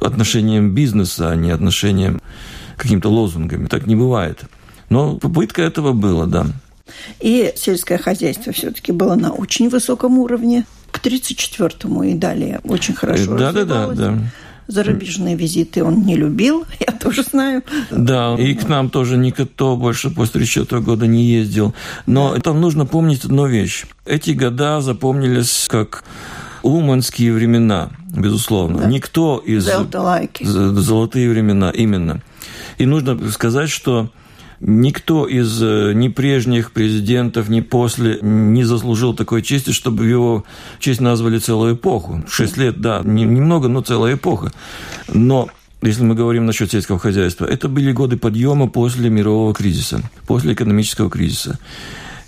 отношением 0.00 0.74
бизнеса, 0.74 1.30
а 1.30 1.36
не 1.36 1.50
отношением 1.50 2.20
каким-то 2.76 3.10
лозунгами. 3.10 3.66
Так 3.66 3.86
не 3.86 3.96
бывает. 3.96 4.44
Но 4.88 5.16
попытка 5.16 5.62
этого 5.62 5.92
была, 5.92 6.26
да. 6.26 6.46
И 7.20 7.52
сельское 7.56 7.98
хозяйство 7.98 8.52
все-таки 8.52 8.92
было 8.92 9.14
на 9.14 9.30
очень 9.30 9.68
высоком 9.68 10.18
уровне. 10.18 10.64
К 10.90 10.98
1934-му 10.98 12.02
и 12.02 12.14
далее 12.14 12.60
очень 12.64 12.94
хорошо 12.94 13.36
да, 13.36 13.52
да, 13.52 13.64
да, 13.64 13.86
да. 13.92 14.18
Зарубежные 14.66 15.36
визиты 15.36 15.84
он 15.84 16.04
не 16.04 16.16
любил, 16.16 16.64
я 16.80 16.92
тоже 16.92 17.22
знаю. 17.22 17.62
Да, 17.90 18.34
и 18.36 18.54
к 18.54 18.68
нам 18.68 18.90
тоже 18.90 19.16
никто 19.16 19.76
больше 19.76 20.10
после 20.10 20.40
1934 20.40 20.82
года 20.82 21.06
не 21.06 21.24
ездил. 21.24 21.74
Но 22.06 22.36
там 22.38 22.60
нужно 22.60 22.86
помнить 22.86 23.24
одну 23.24 23.46
вещь. 23.46 23.84
Эти 24.04 24.32
года 24.32 24.80
запомнились 24.80 25.68
как 25.68 26.04
Уманские 26.62 27.32
времена, 27.32 27.90
безусловно. 28.14 28.78
Да. 28.80 28.86
Никто 28.86 29.38
из... 29.38 29.66
Золотые 30.44 31.30
времена, 31.30 31.70
именно. 31.70 32.22
И 32.78 32.86
нужно 32.86 33.30
сказать, 33.30 33.70
что 33.70 34.10
Никто 34.62 35.26
из 35.26 35.62
э, 35.62 35.92
ни 35.94 36.08
прежних 36.08 36.72
президентов, 36.72 37.48
ни 37.48 37.62
после 37.62 38.18
не 38.20 38.62
заслужил 38.62 39.14
такой 39.14 39.40
чести, 39.40 39.70
чтобы 39.70 40.06
его 40.06 40.44
честь 40.80 41.00
назвали 41.00 41.38
целую 41.38 41.76
эпоху. 41.76 42.22
Шесть 42.28 42.58
лет, 42.58 42.78
да, 42.78 43.00
немного, 43.02 43.68
но 43.68 43.80
целая 43.80 44.16
эпоха. 44.16 44.52
Но 45.08 45.48
если 45.80 46.02
мы 46.02 46.14
говорим 46.14 46.44
насчет 46.44 46.70
сельского 46.70 46.98
хозяйства, 46.98 47.46
это 47.46 47.68
были 47.68 47.90
годы 47.92 48.18
подъема 48.18 48.68
после 48.68 49.08
мирового 49.08 49.54
кризиса, 49.54 50.02
после 50.26 50.52
экономического 50.52 51.08
кризиса. 51.08 51.58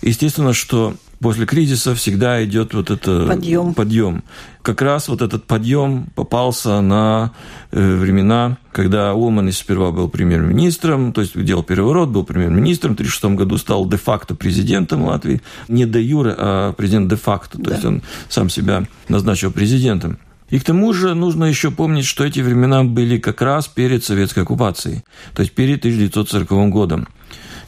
Естественно, 0.00 0.54
что 0.54 0.94
после 1.22 1.46
кризиса 1.46 1.94
всегда 1.94 2.44
идет 2.44 2.74
вот 2.74 2.90
это 2.90 3.26
подъем. 3.26 3.74
подъем. 3.74 4.24
Как 4.62 4.82
раз 4.82 5.08
вот 5.08 5.22
этот 5.22 5.44
подъем 5.44 6.06
попался 6.14 6.80
на 6.80 7.32
э, 7.70 7.96
времена, 7.96 8.58
когда 8.72 9.14
Улман 9.14 9.50
сперва 9.52 9.92
был 9.92 10.08
премьер-министром, 10.08 11.12
то 11.12 11.20
есть 11.20 11.40
делал 11.42 11.62
переворот, 11.62 12.10
был 12.10 12.24
премьер-министром, 12.24 12.92
в 12.92 12.94
1936 12.94 13.38
году 13.38 13.58
стал 13.58 13.88
де-факто 13.88 14.34
президентом 14.34 15.04
Латвии. 15.04 15.40
Не 15.68 15.86
де 15.86 16.02
юре, 16.02 16.34
а 16.36 16.72
президент 16.72 17.08
де-факто, 17.08 17.58
то 17.58 17.64
да. 17.64 17.72
есть 17.72 17.84
он 17.84 18.02
сам 18.28 18.50
себя 18.50 18.86
назначил 19.08 19.52
президентом. 19.52 20.18
И 20.50 20.58
к 20.58 20.64
тому 20.64 20.92
же 20.92 21.14
нужно 21.14 21.46
еще 21.46 21.70
помнить, 21.70 22.04
что 22.04 22.24
эти 22.24 22.40
времена 22.40 22.84
были 22.84 23.18
как 23.18 23.40
раз 23.40 23.68
перед 23.68 24.04
советской 24.04 24.40
оккупацией, 24.40 25.02
то 25.34 25.40
есть 25.40 25.54
перед 25.54 25.78
1940 25.78 26.70
годом. 26.70 27.08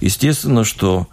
Естественно, 0.01 0.65
что 0.65 1.09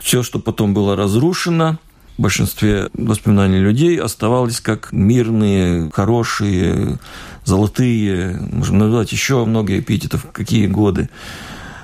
все, 0.00 0.22
что 0.22 0.38
потом 0.38 0.74
было 0.74 0.96
разрушено, 0.96 1.78
в 2.18 2.22
большинстве 2.22 2.90
воспоминаний 2.92 3.58
людей 3.58 3.98
оставались 3.98 4.60
как 4.60 4.92
мирные, 4.92 5.90
хорошие, 5.90 6.98
золотые, 7.44 8.38
можем 8.52 8.78
назвать 8.78 9.12
еще 9.12 9.44
много 9.44 9.78
эпитетов, 9.78 10.26
какие 10.32 10.66
годы. 10.66 11.08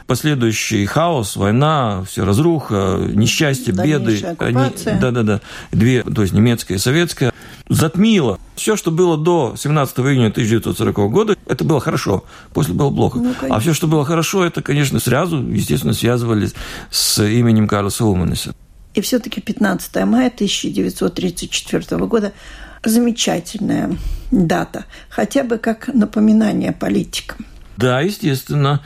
Последующий 0.06 0.84
хаос, 0.86 1.36
война, 1.36 2.04
все 2.08 2.24
разруха, 2.24 2.98
несчастье, 3.08 3.72
беды. 3.72 4.36
Они, 4.38 4.70
да, 5.00 5.10
да, 5.10 5.22
да. 5.22 5.40
Две, 5.72 6.02
то 6.02 6.22
есть 6.22 6.32
немецкая 6.32 6.74
и 6.74 6.78
советская, 6.78 7.32
затмило. 7.68 8.38
Все, 8.54 8.76
что 8.76 8.90
было 8.90 9.16
до 9.16 9.54
17 9.56 9.98
июня 10.00 10.28
1940 10.28 10.96
года, 11.10 11.36
это 11.46 11.64
было 11.64 11.80
хорошо. 11.80 12.24
После 12.52 12.74
было 12.74 12.90
плохо. 12.90 13.18
Ну, 13.18 13.34
а 13.48 13.60
все, 13.60 13.74
что 13.74 13.86
было 13.86 14.04
хорошо, 14.04 14.44
это, 14.44 14.62
конечно, 14.62 15.00
сразу, 15.00 15.42
естественно, 15.48 15.92
связывались 15.92 16.54
с 16.90 17.22
именем 17.22 17.68
Карлоса 17.68 18.04
Улманеса. 18.04 18.54
И 18.94 19.00
все-таки 19.00 19.40
15 19.40 19.94
мая 20.06 20.28
1934 20.28 22.06
года 22.06 22.32
замечательная 22.82 23.96
дата, 24.30 24.84
хотя 25.10 25.42
бы 25.42 25.58
как 25.58 25.88
напоминание 25.88 26.72
политикам. 26.72 27.44
Да, 27.76 28.00
естественно. 28.00 28.80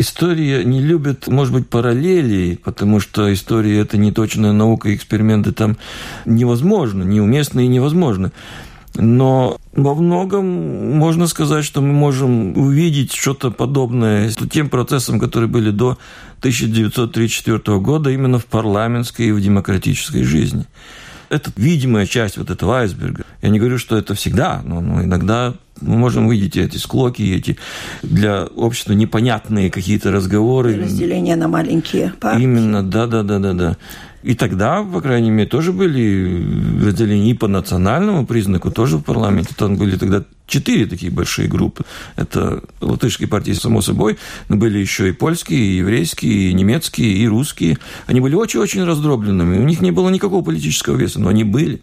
История 0.00 0.64
не 0.64 0.80
любит, 0.80 1.26
может 1.26 1.52
быть, 1.52 1.68
параллелей, 1.68 2.56
потому 2.56 3.00
что 3.00 3.32
история– 3.32 3.78
это 3.80 3.96
не 3.96 4.12
точная 4.12 4.52
наука, 4.52 4.94
эксперименты 4.94 5.50
там 5.50 5.76
невозможны, 6.24 7.02
неуместны 7.02 7.64
и 7.64 7.68
невозможны. 7.68 8.30
Но 8.94 9.58
во 9.72 9.94
многом 9.94 10.96
можно 10.96 11.26
сказать, 11.26 11.64
что 11.64 11.80
мы 11.80 11.92
можем 11.92 12.56
увидеть 12.56 13.12
что-то 13.12 13.50
подобное 13.50 14.30
тем 14.50 14.68
процессам, 14.68 15.18
которые 15.18 15.48
были 15.48 15.70
до 15.70 15.98
1934 16.38 17.78
года 17.78 18.10
именно 18.10 18.38
в 18.38 18.46
парламентской 18.46 19.28
и 19.28 19.32
в 19.32 19.40
демократической 19.40 20.22
жизни. 20.22 20.66
Это 21.28 21.52
видимая 21.56 22.06
часть 22.06 22.38
вот 22.38 22.50
этого 22.50 22.78
айсберга. 22.78 23.24
Я 23.42 23.50
не 23.50 23.58
говорю, 23.58 23.78
что 23.78 23.96
это 23.96 24.14
всегда, 24.14 24.62
но, 24.64 24.80
но 24.80 25.02
иногда 25.02 25.54
мы 25.80 25.96
можем 25.96 26.26
увидеть 26.26 26.56
эти 26.56 26.76
склоки, 26.76 27.22
эти 27.22 27.56
для 28.02 28.44
общества 28.44 28.92
непонятные 28.92 29.70
какие-то 29.70 30.10
разговоры. 30.10 30.80
Разделение 30.80 31.36
на 31.36 31.48
маленькие 31.48 32.12
партии. 32.20 32.42
Именно, 32.42 32.82
да, 32.82 33.06
да, 33.06 33.22
да, 33.22 33.38
да, 33.38 33.52
да. 33.52 33.76
И 34.22 34.34
тогда, 34.34 34.82
по 34.82 35.00
крайней 35.00 35.30
мере, 35.30 35.48
тоже 35.48 35.72
были 35.72 36.84
разделения 36.84 37.30
и 37.30 37.34
по 37.34 37.46
национальному 37.46 38.26
признаку, 38.26 38.70
тоже 38.70 38.98
в 38.98 39.02
парламенте. 39.02 39.54
Там 39.56 39.76
были 39.76 39.96
тогда 39.96 40.24
четыре 40.46 40.86
такие 40.86 41.12
большие 41.12 41.46
группы. 41.46 41.84
Это 42.16 42.62
латышские 42.80 43.28
партии, 43.28 43.52
само 43.52 43.80
собой, 43.80 44.18
но 44.48 44.56
были 44.56 44.78
еще 44.78 45.08
и 45.08 45.12
польские, 45.12 45.60
и 45.60 45.76
еврейские, 45.76 46.50
и 46.50 46.52
немецкие, 46.52 47.12
и 47.12 47.28
русские. 47.28 47.78
Они 48.06 48.20
были 48.20 48.34
очень-очень 48.34 48.82
раздробленными. 48.82 49.58
У 49.58 49.64
них 49.64 49.80
не 49.80 49.92
было 49.92 50.08
никакого 50.08 50.42
политического 50.42 50.96
веса, 50.96 51.20
но 51.20 51.28
они 51.28 51.44
были. 51.44 51.80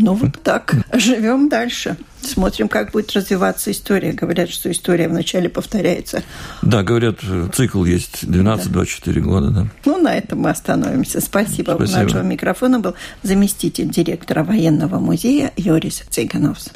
Ну, 0.00 0.14
вот 0.14 0.40
так. 0.44 0.74
Живем 0.92 1.48
дальше. 1.48 1.96
Смотрим, 2.22 2.68
как 2.68 2.92
будет 2.92 3.12
развиваться 3.14 3.72
история. 3.72 4.12
Говорят, 4.12 4.48
что 4.48 4.70
история 4.70 5.08
вначале 5.08 5.48
повторяется. 5.48 6.22
Да, 6.62 6.84
говорят, 6.84 7.18
цикл 7.52 7.84
есть 7.84 8.22
12-24 8.22 9.12
да. 9.12 9.20
года. 9.20 9.50
Да. 9.50 9.66
Ну, 9.84 10.00
на 10.00 10.14
этом 10.16 10.38
мы 10.40 10.50
остановимся. 10.50 11.20
Спасибо. 11.20 11.72
Спасибо. 11.74 11.98
У 11.98 12.02
нашего 12.02 12.22
микрофона 12.22 12.78
был 12.78 12.94
заместитель 13.24 13.88
директора 13.88 14.44
военного 14.44 15.00
музея 15.00 15.52
Юрис 15.56 16.04
Цыгановс. 16.08 16.70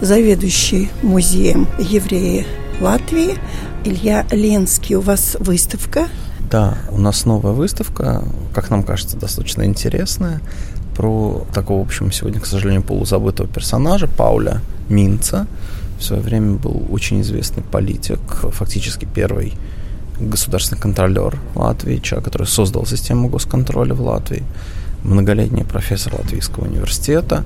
Заведующий 0.00 0.90
музеем 1.02 1.68
евреи 1.78 2.44
Латвии 2.80 3.36
Илья 3.84 4.26
Ленский. 4.32 4.96
У 4.96 5.00
вас 5.00 5.36
выставка 5.38 6.08
да, 6.54 6.78
у 6.92 6.98
нас 6.98 7.24
новая 7.24 7.50
выставка, 7.50 8.22
как 8.52 8.70
нам 8.70 8.84
кажется, 8.84 9.16
достаточно 9.16 9.64
интересная, 9.64 10.40
про 10.96 11.44
такого, 11.52 11.80
в 11.80 11.86
общем, 11.86 12.12
сегодня, 12.12 12.38
к 12.38 12.46
сожалению, 12.46 12.84
полузабытого 12.84 13.48
персонажа 13.48 14.06
Пауля 14.06 14.60
Минца. 14.88 15.48
В 15.98 16.04
свое 16.04 16.22
время 16.22 16.54
был 16.54 16.86
очень 16.90 17.22
известный 17.22 17.64
политик, 17.64 18.20
фактически 18.52 19.04
первый 19.04 19.54
государственный 20.20 20.80
контролер 20.80 21.36
Латвии, 21.56 21.98
человек, 21.98 22.26
который 22.26 22.46
создал 22.46 22.86
систему 22.86 23.28
госконтроля 23.28 23.94
в 23.94 24.02
Латвии, 24.02 24.44
многолетний 25.02 25.64
профессор 25.64 26.14
Латвийского 26.14 26.66
университета, 26.66 27.42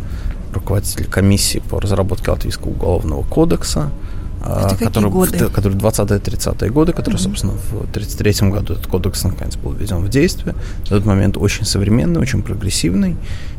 руководитель 0.53 1.07
комиссии 1.07 1.61
по 1.61 1.81
разработке 1.81 2.31
Латвийского 2.31 2.73
уголовного 2.73 3.23
кодекса– 3.23 3.91
это 4.41 4.77
который, 4.77 5.11
годы? 5.11 5.49
В, 5.49 5.53
который 5.53 5.77
20-30-е 5.77 6.71
годы, 6.71 6.93
который, 6.93 7.17
mm-hmm. 7.17 7.19
собственно, 7.19 7.53
в 7.55 7.85
33-м 7.93 8.51
году 8.51 8.75
этот 8.75 8.87
кодекс 8.87 9.25
наконец 9.25 9.57
был 9.57 9.73
введен 9.73 9.99
в 9.99 10.09
действие. 10.09 10.55
На 10.83 10.97
тот 10.97 11.05
момент 11.05 11.37
очень 11.37 11.65
современный, 11.65 12.21
очень 12.21 12.43
прогрессивный. 12.43 13.17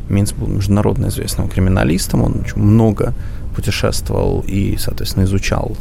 Минц 0.08 0.32
был 0.32 0.48
международно 0.48 1.08
известным 1.08 1.48
криминалистом, 1.48 2.22
он 2.22 2.40
очень 2.40 2.60
много 2.60 3.14
путешествовал 3.54 4.44
и, 4.46 4.76
соответственно, 4.78 5.24
изучал 5.24 5.76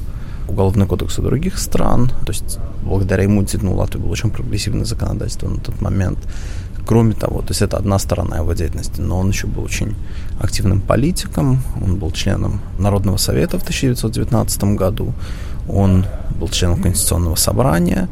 уголовный 0.47 0.85
кодекс 0.85 1.19
у 1.19 1.21
других 1.21 1.57
стран. 1.57 2.09
То 2.25 2.31
есть 2.31 2.59
благодаря 2.83 3.23
ему 3.23 3.41
действительно 3.41 3.71
у 3.71 3.75
Латвии 3.75 3.99
было 3.99 4.11
очень 4.11 4.31
прогрессивное 4.31 4.85
законодательство 4.85 5.47
на 5.47 5.59
тот 5.59 5.79
момент. 5.81 6.19
Кроме 6.89 7.13
того, 7.13 7.41
то 7.41 7.49
есть 7.49 7.61
это 7.61 7.77
одна 7.77 7.99
сторона 7.99 8.37
его 8.37 8.53
деятельности, 8.53 8.99
но 8.99 9.19
он 9.19 9.29
еще 9.29 9.45
был 9.45 9.63
очень 9.63 9.95
активным 10.39 10.81
политиком, 10.81 11.61
он 11.85 11.97
был 11.97 12.09
членом 12.09 12.61
Народного 12.79 13.17
совета 13.17 13.59
в 13.59 13.61
1919 13.61 14.63
году, 14.75 15.13
он 15.67 16.07
был 16.39 16.47
членом 16.49 16.81
Конституционного 16.81 17.35
собрания, 17.35 18.09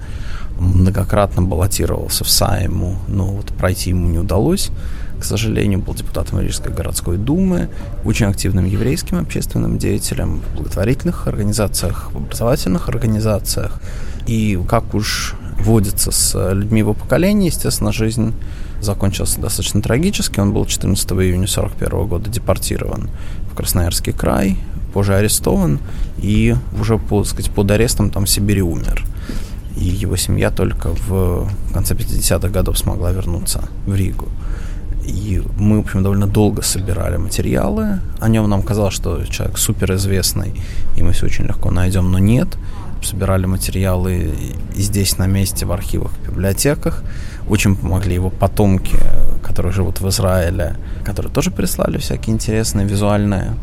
многократно 0.60 1.42
баллотировался 1.42 2.24
в 2.24 2.30
Сайму, 2.30 3.00
но 3.08 3.26
вот 3.26 3.48
пройти 3.48 3.90
ему 3.90 4.10
не 4.10 4.20
удалось. 4.20 4.70
К 5.20 5.24
сожалению, 5.24 5.80
был 5.80 5.96
депутатом 5.96 6.40
Рижской 6.40 6.72
городской 6.72 7.18
думы, 7.18 7.70
очень 8.06 8.28
активным 8.28 8.66
еврейским 8.66 9.18
общественным 9.18 9.80
деятелем 9.80 10.42
в 10.42 10.58
благотворительных 10.58 11.26
организациях, 11.26 12.12
в 12.14 12.18
образовательных 12.18 12.90
организациях. 12.90 13.82
И 14.28 14.60
как 14.70 14.94
уж 14.94 15.34
водится 15.60 16.12
с 16.12 16.54
людьми 16.54 16.80
его 16.80 16.94
поколения, 16.94 17.48
естественно, 17.48 17.92
жизнь 17.92 18.34
закончился 18.82 19.40
достаточно 19.42 19.82
трагически. 19.82 20.40
Он 20.40 20.54
был 20.54 20.66
14 20.66 21.12
июня 21.12 21.46
1941 21.46 22.08
года 22.08 22.30
депортирован 22.30 23.10
в 23.52 23.56
Красноярский 23.56 24.14
край, 24.14 24.58
позже 24.94 25.16
арестован 25.16 25.80
и 26.18 26.56
уже, 26.80 26.98
по, 26.98 27.24
сказать, 27.24 27.52
под 27.52 27.72
арестом 27.72 28.10
там 28.10 28.26
в 28.26 28.30
Сибири 28.30 28.62
умер. 28.62 29.04
и 29.80 29.86
его 29.86 30.16
семья 30.16 30.50
только 30.50 30.90
в 31.08 31.50
конце 31.74 31.94
50-х 31.94 32.50
годов 32.50 32.78
смогла 32.78 33.12
вернуться 33.12 33.64
в 33.86 33.96
Ригу. 33.96 34.28
И 35.06 35.42
мы, 35.58 35.78
в 35.78 35.82
общем, 35.82 36.04
довольно 36.04 36.28
долго 36.28 36.62
собирали 36.62 37.18
материалы. 37.18 38.00
О 38.20 38.28
нем 38.28 38.50
нам 38.50 38.62
казалось, 38.62 38.94
что 38.94 39.24
человек 39.26 39.58
суперизвестный, 39.58 40.54
и 40.98 41.04
мы 41.04 41.14
все 41.14 41.28
очень 41.28 41.46
легко 41.46 41.72
найдем, 41.72 42.12
но 42.12 42.20
нет. 42.20 42.58
Собирали 43.04 43.46
материалы 43.46 44.34
и 44.76 44.82
здесь 44.82 45.18
на 45.18 45.28
месте, 45.28 45.66
в 45.66 45.72
архивах, 45.72 46.12
в 46.12 46.30
библиотеках. 46.30 47.04
Очень 47.48 47.76
помогли 47.76 48.16
его 48.16 48.30
потомки, 48.30 48.98
которые 49.44 49.72
живут 49.72 50.02
в 50.02 50.10
Израиле, 50.10 50.76
которые 51.06 51.32
тоже 51.32 51.52
прислали 51.52 51.98
всякие 51.98 52.36
интересные 52.36 52.86
визуальные 52.86 53.54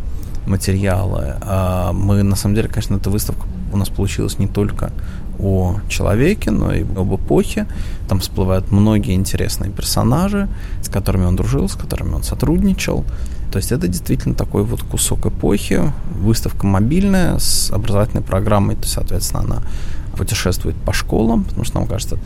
материалы. 0.46 1.36
А 1.40 1.92
мы, 1.92 2.22
на 2.22 2.36
самом 2.36 2.54
деле, 2.54 2.68
конечно, 2.68 2.96
эта 2.96 3.10
выставка 3.10 3.46
у 3.72 3.76
нас 3.76 3.88
получилась 3.88 4.38
не 4.38 4.46
только 4.46 4.92
о 5.38 5.80
человеке, 5.88 6.50
но 6.50 6.72
и 6.72 6.82
об 6.82 7.14
эпохе. 7.14 7.66
Там 8.08 8.20
всплывают 8.20 8.70
многие 8.70 9.14
интересные 9.14 9.70
персонажи, 9.70 10.48
с 10.80 10.88
которыми 10.88 11.24
он 11.24 11.36
дружил, 11.36 11.68
с 11.68 11.74
которыми 11.74 12.14
он 12.14 12.22
сотрудничал. 12.22 13.04
То 13.54 13.58
есть 13.58 13.70
это 13.70 13.86
действительно 13.86 14.34
такой 14.34 14.64
вот 14.64 14.82
кусок 14.82 15.26
эпохи, 15.26 15.80
выставка 16.10 16.66
мобильная 16.66 17.38
с 17.38 17.70
образовательной 17.70 18.24
программой, 18.24 18.74
то 18.74 18.82
есть, 18.82 18.94
соответственно, 18.94 19.44
она 19.44 19.62
путешествует 20.16 20.74
по 20.74 20.92
школам, 20.92 21.44
потому 21.44 21.64
что, 21.64 21.78
нам 21.78 21.86
кажется, 21.86 22.18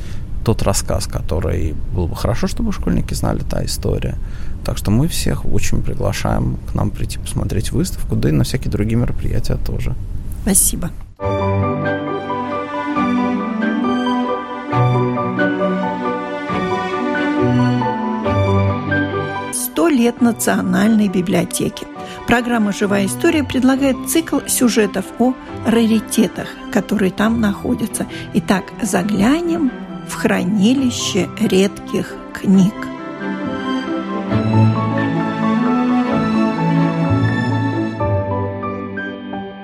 тот 0.42 0.62
рассказ, 0.62 1.06
который 1.06 1.74
было 1.94 2.06
бы 2.06 2.16
хорошо, 2.16 2.46
чтобы 2.46 2.72
школьники 2.72 3.12
знали, 3.12 3.40
та 3.40 3.62
история. 3.62 4.16
Так 4.64 4.78
что 4.78 4.90
мы 4.90 5.06
всех 5.06 5.44
очень 5.44 5.82
приглашаем 5.82 6.56
к 6.72 6.74
нам 6.74 6.88
прийти 6.88 7.18
посмотреть 7.18 7.72
выставку, 7.72 8.16
да 8.16 8.30
и 8.30 8.32
на 8.32 8.44
всякие 8.44 8.70
другие 8.70 8.96
мероприятия 8.96 9.56
тоже. 9.56 9.94
Спасибо. 10.44 10.88
Лет 19.98 20.20
Национальной 20.20 21.08
библиотеки. 21.08 21.86
Программа 22.28 22.72
«Живая 22.72 23.06
история» 23.06 23.42
предлагает 23.42 23.96
цикл 24.08 24.38
сюжетов 24.46 25.04
о 25.18 25.34
раритетах, 25.66 26.48
которые 26.72 27.10
там 27.10 27.40
находятся. 27.40 28.06
Итак, 28.34 28.72
заглянем 28.80 29.72
в 30.08 30.14
хранилище 30.14 31.28
редких 31.40 32.14
книг. 32.32 32.74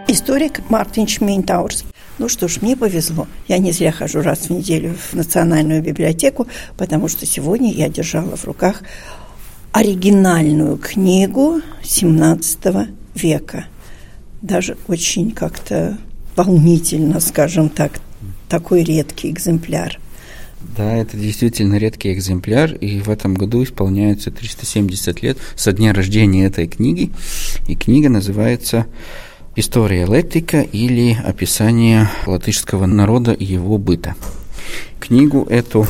Историк 0.09 0.69
Мартин 0.69 1.07
Шмейнтаурс. 1.07 1.85
Ну 2.19 2.29
что 2.29 2.47
ж, 2.49 2.59
мне 2.61 2.77
повезло. 2.77 3.27
Я 3.49 3.59
не 3.59 3.73
зря 3.73 3.91
хожу 3.93 4.21
раз 4.21 4.41
в 4.41 4.51
неделю 4.51 4.95
в 5.11 5.15
Национальную 5.15 5.83
библиотеку, 5.83 6.47
потому 6.77 7.09
что 7.09 7.27
сегодня 7.27 7.73
я 7.73 7.89
держала 7.89 8.37
в 8.37 8.45
руках 8.45 8.83
оригинальную 9.75 10.77
книгу 10.77 11.61
XVII 11.83 12.95
века. 13.17 13.67
Даже 14.41 14.77
очень 14.87 15.33
как-то 15.33 15.99
волнительно, 16.37 17.19
скажем 17.19 17.69
так, 17.69 17.99
такой 18.49 18.85
редкий 18.85 19.31
экземпляр. 19.31 19.99
Да, 20.77 20.95
это 20.97 21.17
действительно 21.17 21.75
редкий 21.75 22.13
экземпляр, 22.13 22.73
и 22.73 23.01
в 23.01 23.11
этом 23.11 23.35
году 23.35 23.65
исполняется 23.65 24.31
370 24.31 25.23
лет 25.23 25.39
со 25.57 25.73
дня 25.73 25.93
рождения 25.93 26.47
этой 26.47 26.69
книги, 26.69 27.11
и 27.67 27.75
книга 27.75 28.09
называется 28.09 28.87
«История 29.57 30.07
Леттика» 30.07 30.61
или 30.61 31.19
«Описание 31.25 32.09
латышского 32.27 32.87
народа 32.87 33.33
и 33.33 33.45
его 33.45 33.79
быта». 33.79 34.15
Книгу 35.01 35.47
эту 35.51 35.87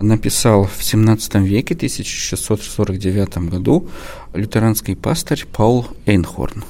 написал 0.00 0.64
в 0.64 0.82
17 0.82 1.34
веке, 1.36 1.74
1649 1.74 3.38
году, 3.50 3.88
лютеранский 4.32 4.96
пастырь 4.96 5.44
Паул 5.52 5.86
Эйнхорн. 6.06 6.64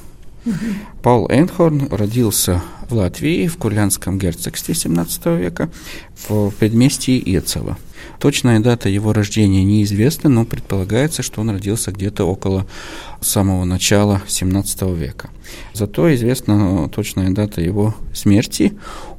Паул 1.02 1.28
Эйнхорн 1.30 1.88
родился 1.90 2.62
в 2.88 2.94
Латвии, 2.94 3.46
в 3.46 3.56
Курлянском 3.56 4.18
герцогстве 4.18 4.74
17 4.74 5.26
века, 5.38 5.70
в 6.28 6.50
предместье 6.50 7.16
Ецева. 7.16 7.78
Точная 8.18 8.60
дата 8.60 8.88
его 8.88 9.12
рождения 9.12 9.64
неизвестна, 9.64 10.28
но 10.28 10.44
предполагается, 10.44 11.22
что 11.22 11.40
он 11.40 11.50
родился 11.50 11.92
где-то 11.92 12.24
около 12.24 12.66
самого 13.24 13.64
начала 13.64 14.22
17 14.28 14.82
века. 14.96 15.30
Зато 15.72 16.14
известна 16.14 16.88
точная 16.88 17.30
дата 17.30 17.60
его 17.60 17.94
смерти. 18.12 18.74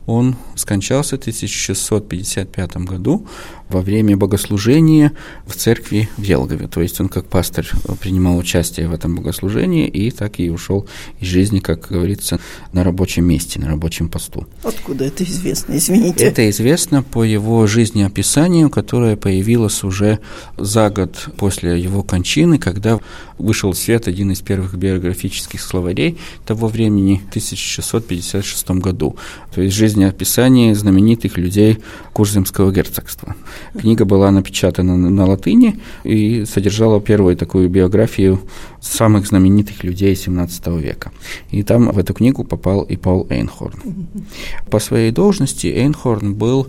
Он 0.06 0.36
скончался 0.56 1.18
в 1.18 1.20
1655 1.22 2.78
году 2.78 3.28
во 3.70 3.82
время 3.82 4.16
богослужения 4.16 5.14
в 5.48 5.56
церкви 5.56 6.08
в 6.18 6.22
Елгове. 6.22 6.68
То 6.68 6.82
есть 6.82 7.02
он 7.02 7.10
как 7.10 7.26
пастор 7.26 7.68
принимал 8.00 8.38
участие 8.38 8.88
в 8.88 8.94
этом 8.94 9.16
богослужении 9.16 9.88
и 9.88 10.12
так 10.12 10.40
и 10.40 10.52
ушел 10.52 10.88
из 11.20 11.28
жизни, 11.28 11.60
как 11.60 11.88
говорится, 11.90 12.40
на 12.72 12.84
рабочем 12.84 13.26
месте, 13.26 13.60
на 13.60 13.68
рабочем 13.68 14.08
посту. 14.08 14.48
Откуда 14.64 15.06
это 15.06 15.24
известно, 15.24 15.76
извините? 15.76 16.24
Это 16.24 16.48
известно 16.52 17.02
по 17.02 17.24
его 17.24 17.66
жизнеописанию, 17.66 18.70
которое 18.70 19.16
появилось 19.16 19.84
уже 19.84 20.20
за 20.58 20.92
год 20.92 21.30
после 21.38 21.82
его 21.82 22.04
кончины, 22.04 22.60
когда 22.60 23.00
вышел 23.40 23.72
в 23.72 23.78
свет 23.96 24.08
один 24.08 24.32
из 24.32 24.42
первых 24.42 24.76
биографических 24.76 25.62
словарей 25.62 26.18
того 26.46 26.68
времени, 26.68 27.22
в 27.26 27.30
1656 27.30 28.70
году. 28.72 29.16
То 29.54 29.62
есть 29.62 29.76
жизнеописание 29.76 30.76
знаменитых 30.76 31.38
людей 31.38 31.78
Курземского 32.14 32.72
герцогства. 32.72 33.36
Книга 33.80 34.06
была 34.06 34.32
напечатана 34.32 34.98
на 34.98 35.26
латыни 35.26 35.80
и 36.04 36.46
содержала 36.46 37.00
первую 37.00 37.38
такую 37.38 37.70
биографию 37.70 38.40
самых 38.82 39.28
знаменитых 39.28 39.84
людей 39.84 40.16
17 40.16 40.68
века. 40.68 41.12
И 41.52 41.64
там 41.64 41.92
в 41.92 41.98
эту 41.98 42.14
книгу 42.14 42.44
попал 42.44 42.82
и 42.82 42.98
Пол 42.98 43.28
Эйнхорн. 43.30 43.80
По 44.70 44.80
своей 44.80 45.12
должности 45.12 45.68
Эйнхорн 45.68 46.34
был 46.34 46.68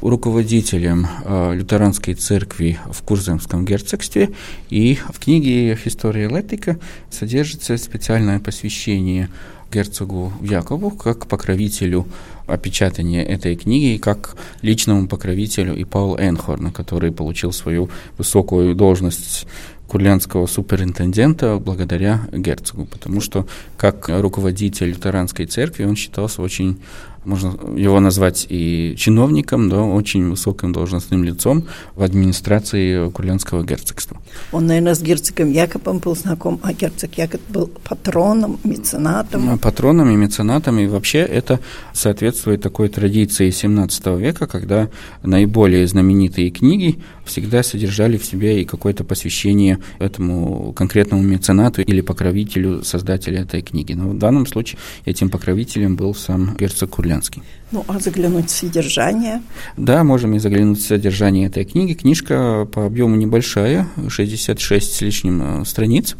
руководителем 0.00 1.06
э, 1.24 1.54
лютеранской 1.54 2.14
церкви 2.14 2.78
в 2.90 3.02
Курземском 3.02 3.64
герцогстве, 3.64 4.30
и 4.70 4.98
в 5.12 5.18
книге 5.18 5.78
«История 5.84 6.28
Летика» 6.28 6.78
содержится 7.10 7.76
специальное 7.76 8.38
посвящение 8.38 9.28
герцогу 9.72 10.32
Якову 10.40 10.90
как 10.90 11.26
покровителю 11.26 12.06
опечатания 12.46 13.22
этой 13.24 13.56
книги, 13.56 13.94
и 13.94 13.98
как 13.98 14.36
личному 14.62 15.06
покровителю 15.06 15.76
и 15.76 15.84
Паула 15.84 16.16
Энхорна, 16.18 16.72
который 16.72 17.12
получил 17.12 17.52
свою 17.52 17.90
высокую 18.16 18.74
должность 18.74 19.46
курлянского 19.88 20.46
суперинтендента 20.46 21.58
благодаря 21.58 22.20
герцогу, 22.32 22.84
потому 22.84 23.20
что 23.20 23.46
как 23.76 24.08
руководитель 24.08 24.90
лютеранской 24.90 25.46
церкви 25.46 25.84
он 25.84 25.96
считался 25.96 26.42
очень 26.42 26.78
можно 27.24 27.54
его 27.76 28.00
назвать 28.00 28.46
и 28.48 28.94
чиновником, 28.96 29.68
да, 29.68 29.82
очень 29.82 30.30
высоким 30.30 30.72
должностным 30.72 31.24
лицом 31.24 31.64
в 31.94 32.02
администрации 32.02 33.10
Курлянского 33.10 33.64
герцогства. 33.64 34.16
Он, 34.52 34.66
наверное, 34.66 34.94
с 34.94 35.02
герцогом 35.02 35.50
Якобом 35.52 35.98
был 35.98 36.16
знаком, 36.16 36.58
а 36.62 36.72
герцог 36.72 37.18
Якоб 37.18 37.40
был 37.48 37.70
патроном, 37.88 38.58
меценатом. 38.64 39.58
Патроном 39.58 40.10
и 40.10 40.16
меценатом, 40.16 40.78
и 40.78 40.86
вообще 40.86 41.18
это 41.18 41.60
соответствует 41.92 42.62
такой 42.62 42.88
традиции 42.88 43.50
17 43.50 44.06
века, 44.18 44.46
когда 44.46 44.88
наиболее 45.22 45.86
знаменитые 45.86 46.50
книги 46.50 46.98
всегда 47.28 47.62
содержали 47.62 48.16
в 48.16 48.24
себе 48.24 48.60
и 48.60 48.64
какое-то 48.64 49.04
посвящение 49.04 49.78
этому 49.98 50.72
конкретному 50.72 51.22
меценату 51.22 51.82
или 51.82 52.00
покровителю 52.00 52.82
создателя 52.82 53.42
этой 53.42 53.62
книги. 53.62 53.92
Но 53.92 54.08
в 54.08 54.18
данном 54.18 54.46
случае 54.46 54.78
этим 55.04 55.30
покровителем 55.30 55.96
был 55.96 56.14
сам 56.14 56.56
герцог 56.56 56.90
Курлянский. 56.90 57.42
Ну, 57.70 57.84
а 57.86 57.98
заглянуть 58.00 58.50
в 58.50 58.54
содержание? 58.54 59.42
Да, 59.76 60.02
можем 60.02 60.34
и 60.34 60.38
заглянуть 60.38 60.78
в 60.78 60.86
содержание 60.86 61.46
этой 61.46 61.64
книги. 61.64 61.94
Книжка 61.94 62.66
по 62.72 62.86
объему 62.86 63.16
небольшая, 63.16 63.86
66 64.08 64.92
с 64.94 65.00
лишним 65.02 65.62
э, 65.62 65.64
страниц. 65.64 66.16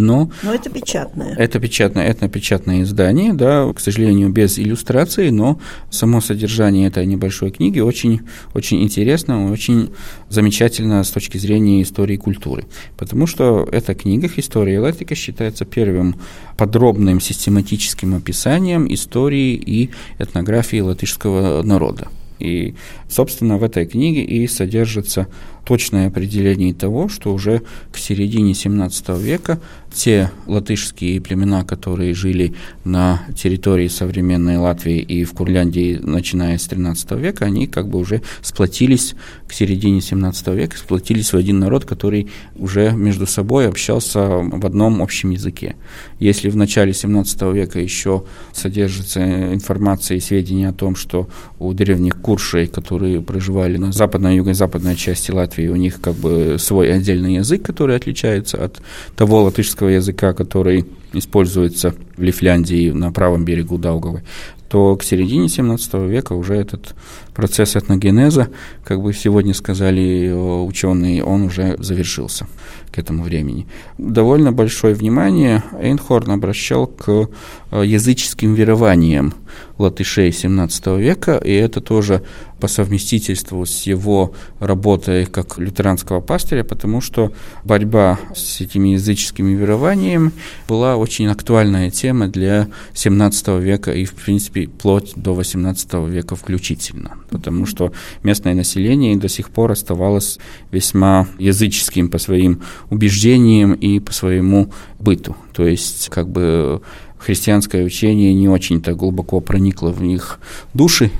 Но, 0.00 0.30
но 0.42 0.54
это 0.54 0.70
печатное. 0.70 1.34
Это 1.36 1.60
печатное, 1.60 2.06
это 2.06 2.28
печатное 2.28 2.82
издание, 2.82 3.34
да, 3.34 3.70
к 3.72 3.80
сожалению, 3.80 4.30
без 4.30 4.58
иллюстрации, 4.58 5.30
но 5.30 5.60
само 5.90 6.20
содержание 6.20 6.88
этой 6.88 7.06
небольшой 7.06 7.50
книги 7.50 7.80
очень, 7.80 8.22
очень 8.54 8.82
интересно, 8.82 9.52
очень 9.52 9.90
замечательно 10.28 11.04
с 11.04 11.10
точки 11.10 11.36
зрения 11.36 11.82
истории 11.82 12.14
и 12.14 12.18
культуры. 12.18 12.64
Потому 12.96 13.26
что 13.26 13.68
эта 13.70 13.94
книга 13.94 14.28
«История 14.36 14.76
Электика» 14.76 15.14
считается 15.14 15.64
первым 15.64 16.16
подробным 16.56 17.20
систематическим 17.20 18.14
описанием 18.14 18.92
истории 18.92 19.54
и 19.54 19.90
этнографии 20.18 20.80
латышского 20.80 21.62
народа. 21.62 22.08
И, 22.38 22.74
собственно, 23.08 23.58
в 23.58 23.64
этой 23.64 23.84
книге 23.86 24.22
и 24.22 24.46
содержится 24.48 25.26
точное 25.64 26.08
определение 26.08 26.74
того, 26.74 27.08
что 27.08 27.32
уже 27.32 27.62
к 27.92 27.98
середине 27.98 28.54
17 28.54 29.08
века 29.20 29.60
те 29.92 30.30
латышские 30.46 31.20
племена, 31.20 31.64
которые 31.64 32.14
жили 32.14 32.54
на 32.84 33.22
территории 33.36 33.88
современной 33.88 34.56
Латвии 34.56 34.98
и 34.98 35.24
в 35.24 35.32
Курляндии, 35.32 35.98
начиная 36.00 36.58
с 36.58 36.66
13 36.66 37.12
века, 37.12 37.44
они 37.44 37.66
как 37.66 37.88
бы 37.88 37.98
уже 37.98 38.22
сплотились 38.42 39.14
к 39.48 39.52
середине 39.52 40.00
17 40.00 40.46
века, 40.48 40.76
сплотились 40.76 41.32
в 41.32 41.36
один 41.36 41.58
народ, 41.58 41.84
который 41.84 42.28
уже 42.56 42.92
между 42.92 43.26
собой 43.26 43.68
общался 43.68 44.28
в 44.38 44.64
одном 44.64 45.02
общем 45.02 45.30
языке. 45.30 45.76
Если 46.18 46.50
в 46.50 46.56
начале 46.56 46.92
17 46.92 47.42
века 47.52 47.80
еще 47.80 48.24
содержится 48.52 49.52
информация 49.52 50.16
и 50.18 50.20
сведения 50.20 50.68
о 50.68 50.72
том, 50.72 50.94
что 50.94 51.28
у 51.58 51.72
древних 51.72 52.20
куршей, 52.20 52.66
которые 52.66 53.20
проживали 53.20 53.76
на 53.76 53.92
западной 53.92 54.34
и 54.34 54.36
юго-западной 54.36 54.96
части 54.96 55.30
Латвии, 55.30 55.49
у 55.58 55.76
них 55.76 56.00
как 56.00 56.14
бы 56.14 56.56
свой 56.58 56.92
отдельный 56.92 57.34
язык, 57.34 57.62
который 57.62 57.96
отличается 57.96 58.62
от 58.62 58.80
того 59.16 59.42
латышского 59.42 59.88
языка, 59.88 60.32
который 60.32 60.86
используется 61.12 61.94
в 62.16 62.22
Лифляндии 62.22 62.90
на 62.90 63.12
правом 63.12 63.44
берегу 63.44 63.78
Даугавы, 63.78 64.22
то 64.68 64.94
к 64.94 65.02
середине 65.02 65.48
17 65.48 65.94
века 65.94 66.34
уже 66.34 66.54
этот 66.54 66.94
процесс 67.34 67.74
этногенеза, 67.74 68.50
как 68.84 69.02
бы 69.02 69.12
сегодня 69.12 69.52
сказали 69.52 70.30
ученые, 70.32 71.24
он 71.24 71.42
уже 71.42 71.76
завершился 71.78 72.46
к 72.92 72.98
этому 72.98 73.22
времени. 73.24 73.66
Довольно 73.98 74.52
большое 74.52 74.94
внимание 74.94 75.62
Эйнхорн 75.80 76.32
обращал 76.32 76.86
к 76.86 77.28
э, 77.70 77.82
языческим 77.84 78.54
верованиям 78.54 79.34
латышей 79.78 80.32
17 80.32 80.86
века, 80.98 81.36
и 81.36 81.52
это 81.52 81.80
тоже 81.80 82.22
по 82.60 82.68
совместительству 82.68 83.64
с 83.64 83.82
его 83.82 84.34
работой 84.58 85.26
как 85.26 85.58
лютеранского 85.58 86.20
пастыря, 86.20 86.62
потому 86.62 87.00
что 87.00 87.32
борьба 87.64 88.18
с 88.34 88.60
этими 88.60 88.90
языческими 88.90 89.54
верованиями 89.54 90.32
была 90.68 90.96
очень 91.00 91.26
актуальная 91.28 91.90
тема 91.90 92.28
для 92.28 92.68
17 92.94 93.48
века 93.60 93.92
и, 93.92 94.04
в 94.04 94.14
принципе, 94.14 94.66
вплоть 94.66 95.12
до 95.16 95.34
18 95.34 95.94
века 96.08 96.36
включительно, 96.36 97.18
потому 97.30 97.66
что 97.66 97.92
местное 98.22 98.54
население 98.54 99.16
до 99.16 99.28
сих 99.28 99.50
пор 99.50 99.72
оставалось 99.72 100.38
весьма 100.70 101.26
языческим 101.38 102.08
по 102.08 102.18
своим 102.18 102.62
убеждениям 102.90 103.72
и 103.72 103.98
по 104.00 104.12
своему 104.12 104.70
быту. 104.98 105.36
То 105.52 105.66
есть, 105.66 106.08
как 106.10 106.28
бы 106.28 106.82
христианское 107.18 107.84
учение 107.84 108.34
не 108.34 108.48
очень-то 108.48 108.94
глубоко 108.94 109.40
проникло 109.40 109.90
в 109.90 110.02
них 110.02 110.40
души 110.74 111.10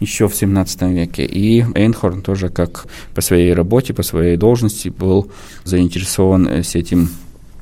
еще 0.00 0.28
в 0.28 0.34
17 0.34 0.82
веке. 0.82 1.24
И 1.24 1.64
Эйнхорн 1.74 2.22
тоже 2.22 2.48
как 2.48 2.86
по 3.14 3.20
своей 3.20 3.52
работе, 3.52 3.94
по 3.94 4.02
своей 4.02 4.36
должности 4.36 4.88
был 4.88 5.30
заинтересован 5.64 6.48
с 6.48 6.74
этим 6.74 7.10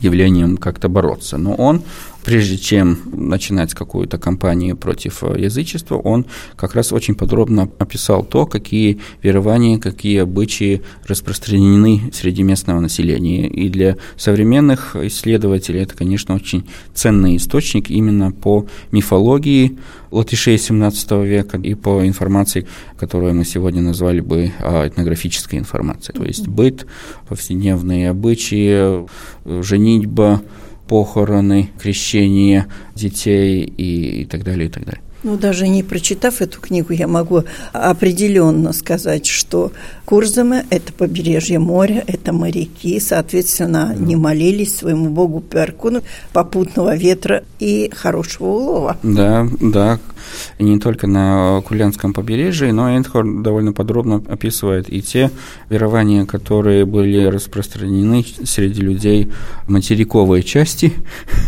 явлением 0.02 0.56
как-то 0.56 0.88
бороться. 0.88 1.38
Но 1.38 1.54
он 1.54 1.82
прежде 2.24 2.56
чем 2.56 2.98
начинать 3.12 3.74
какую-то 3.74 4.18
кампанию 4.18 4.76
против 4.76 5.22
э, 5.24 5.40
язычества, 5.40 5.96
он 5.96 6.26
как 6.56 6.74
раз 6.74 6.92
очень 6.92 7.14
подробно 7.14 7.68
описал 7.78 8.24
то, 8.24 8.46
какие 8.46 9.00
верования, 9.22 9.78
какие 9.78 10.18
обычаи 10.18 10.82
распространены 11.06 12.10
среди 12.12 12.42
местного 12.42 12.80
населения. 12.80 13.48
И 13.48 13.68
для 13.68 13.96
современных 14.16 14.96
исследователей 14.96 15.82
это, 15.82 15.96
конечно, 15.96 16.34
очень 16.34 16.64
ценный 16.94 17.36
источник 17.36 17.90
именно 17.90 18.32
по 18.32 18.66
мифологии 18.92 19.78
латышей 20.12 20.56
XVII 20.56 21.26
века 21.26 21.58
и 21.58 21.74
по 21.74 22.06
информации, 22.06 22.66
которую 22.98 23.34
мы 23.34 23.44
сегодня 23.44 23.80
назвали 23.80 24.20
бы 24.20 24.52
а, 24.60 24.86
этнографической 24.86 25.58
информацией. 25.58 26.16
То 26.16 26.24
есть 26.24 26.46
быт, 26.46 26.86
повседневные 27.28 28.10
обычаи, 28.10 29.06
э, 29.44 29.62
женитьба, 29.62 30.42
похороны, 30.88 31.70
крещение 31.80 32.66
детей 32.94 33.62
и, 33.62 34.24
так 34.24 34.44
далее, 34.44 34.66
и 34.66 34.70
так 34.70 34.84
далее. 34.84 35.02
Ну, 35.22 35.36
даже 35.36 35.68
не 35.68 35.82
прочитав 35.82 36.40
эту 36.42 36.60
книгу, 36.60 36.92
я 36.92 37.06
могу 37.06 37.44
определенно 37.72 38.72
сказать, 38.72 39.26
что 39.26 39.72
Курзамы– 40.04 40.64
это 40.70 40.92
побережье 40.92 41.58
моря, 41.58 42.02
это 42.06 42.32
моряки, 42.32 42.98
соответственно, 42.98 43.94
не 43.96 44.16
молились 44.16 44.76
своему 44.76 45.10
богу 45.10 45.40
Перкуну 45.40 46.02
попутного 46.32 46.96
ветра 46.96 47.44
и 47.60 47.90
хорошего 47.94 48.46
улова. 48.46 48.96
Да, 49.02 49.46
да, 49.60 50.00
и 50.58 50.64
не 50.64 50.78
только 50.78 51.06
на 51.06 51.62
Кулянском 51.62 52.12
побережье, 52.12 52.72
но 52.72 52.96
Эндхорн 52.96 53.42
довольно 53.42 53.72
подробно 53.72 54.22
описывает 54.28 54.92
и 54.92 55.02
те 55.02 55.30
верования, 55.68 56.26
которые 56.26 56.84
были 56.84 57.24
распространены 57.26 58.24
среди 58.44 58.80
людей 58.80 59.30
материковой 59.68 60.42
части 60.42 60.92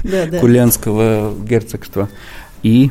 да, 0.04 0.26
да. 0.26 0.38
Кулянского 0.38 1.34
герцогства, 1.44 2.08
и 2.62 2.90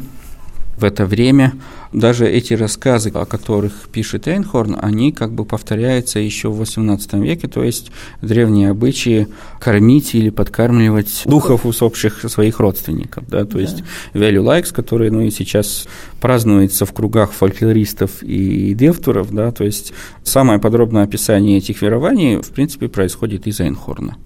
в 0.77 0.83
это 0.83 1.05
время 1.05 1.53
даже 1.91 2.27
эти 2.27 2.53
рассказы, 2.53 3.09
о 3.13 3.25
которых 3.25 3.87
пишет 3.91 4.27
Эйнхорн, 4.27 4.77
они 4.81 5.11
как 5.11 5.31
бы 5.31 5.45
повторяются 5.45 6.19
еще 6.19 6.49
в 6.49 6.61
XVIII 6.61 7.21
веке, 7.21 7.47
то 7.47 7.63
есть 7.63 7.91
древние 8.21 8.71
обычаи 8.71 9.27
кормить 9.59 10.15
или 10.15 10.29
подкармливать 10.29 11.23
духов 11.25 11.65
усопших 11.65 12.29
своих 12.29 12.59
родственников, 12.59 13.27
да, 13.27 13.45
то 13.45 13.53
да. 13.53 13.61
есть 13.61 13.83
value 14.13 14.43
likes, 14.43 14.73
который, 14.73 15.11
ну, 15.11 15.21
и 15.21 15.29
сейчас 15.29 15.87
празднуется 16.19 16.85
в 16.85 16.93
кругах 16.93 17.31
фольклористов 17.31 18.23
и 18.23 18.73
девтуров, 18.73 19.31
да, 19.31 19.51
то 19.51 19.63
есть 19.63 19.93
самое 20.23 20.59
подробное 20.59 21.03
описание 21.03 21.59
этих 21.59 21.81
верований, 21.81 22.37
в 22.37 22.49
принципе, 22.49 22.87
происходит 22.87 23.45
из 23.45 23.59
Эйнхорна 23.59 24.17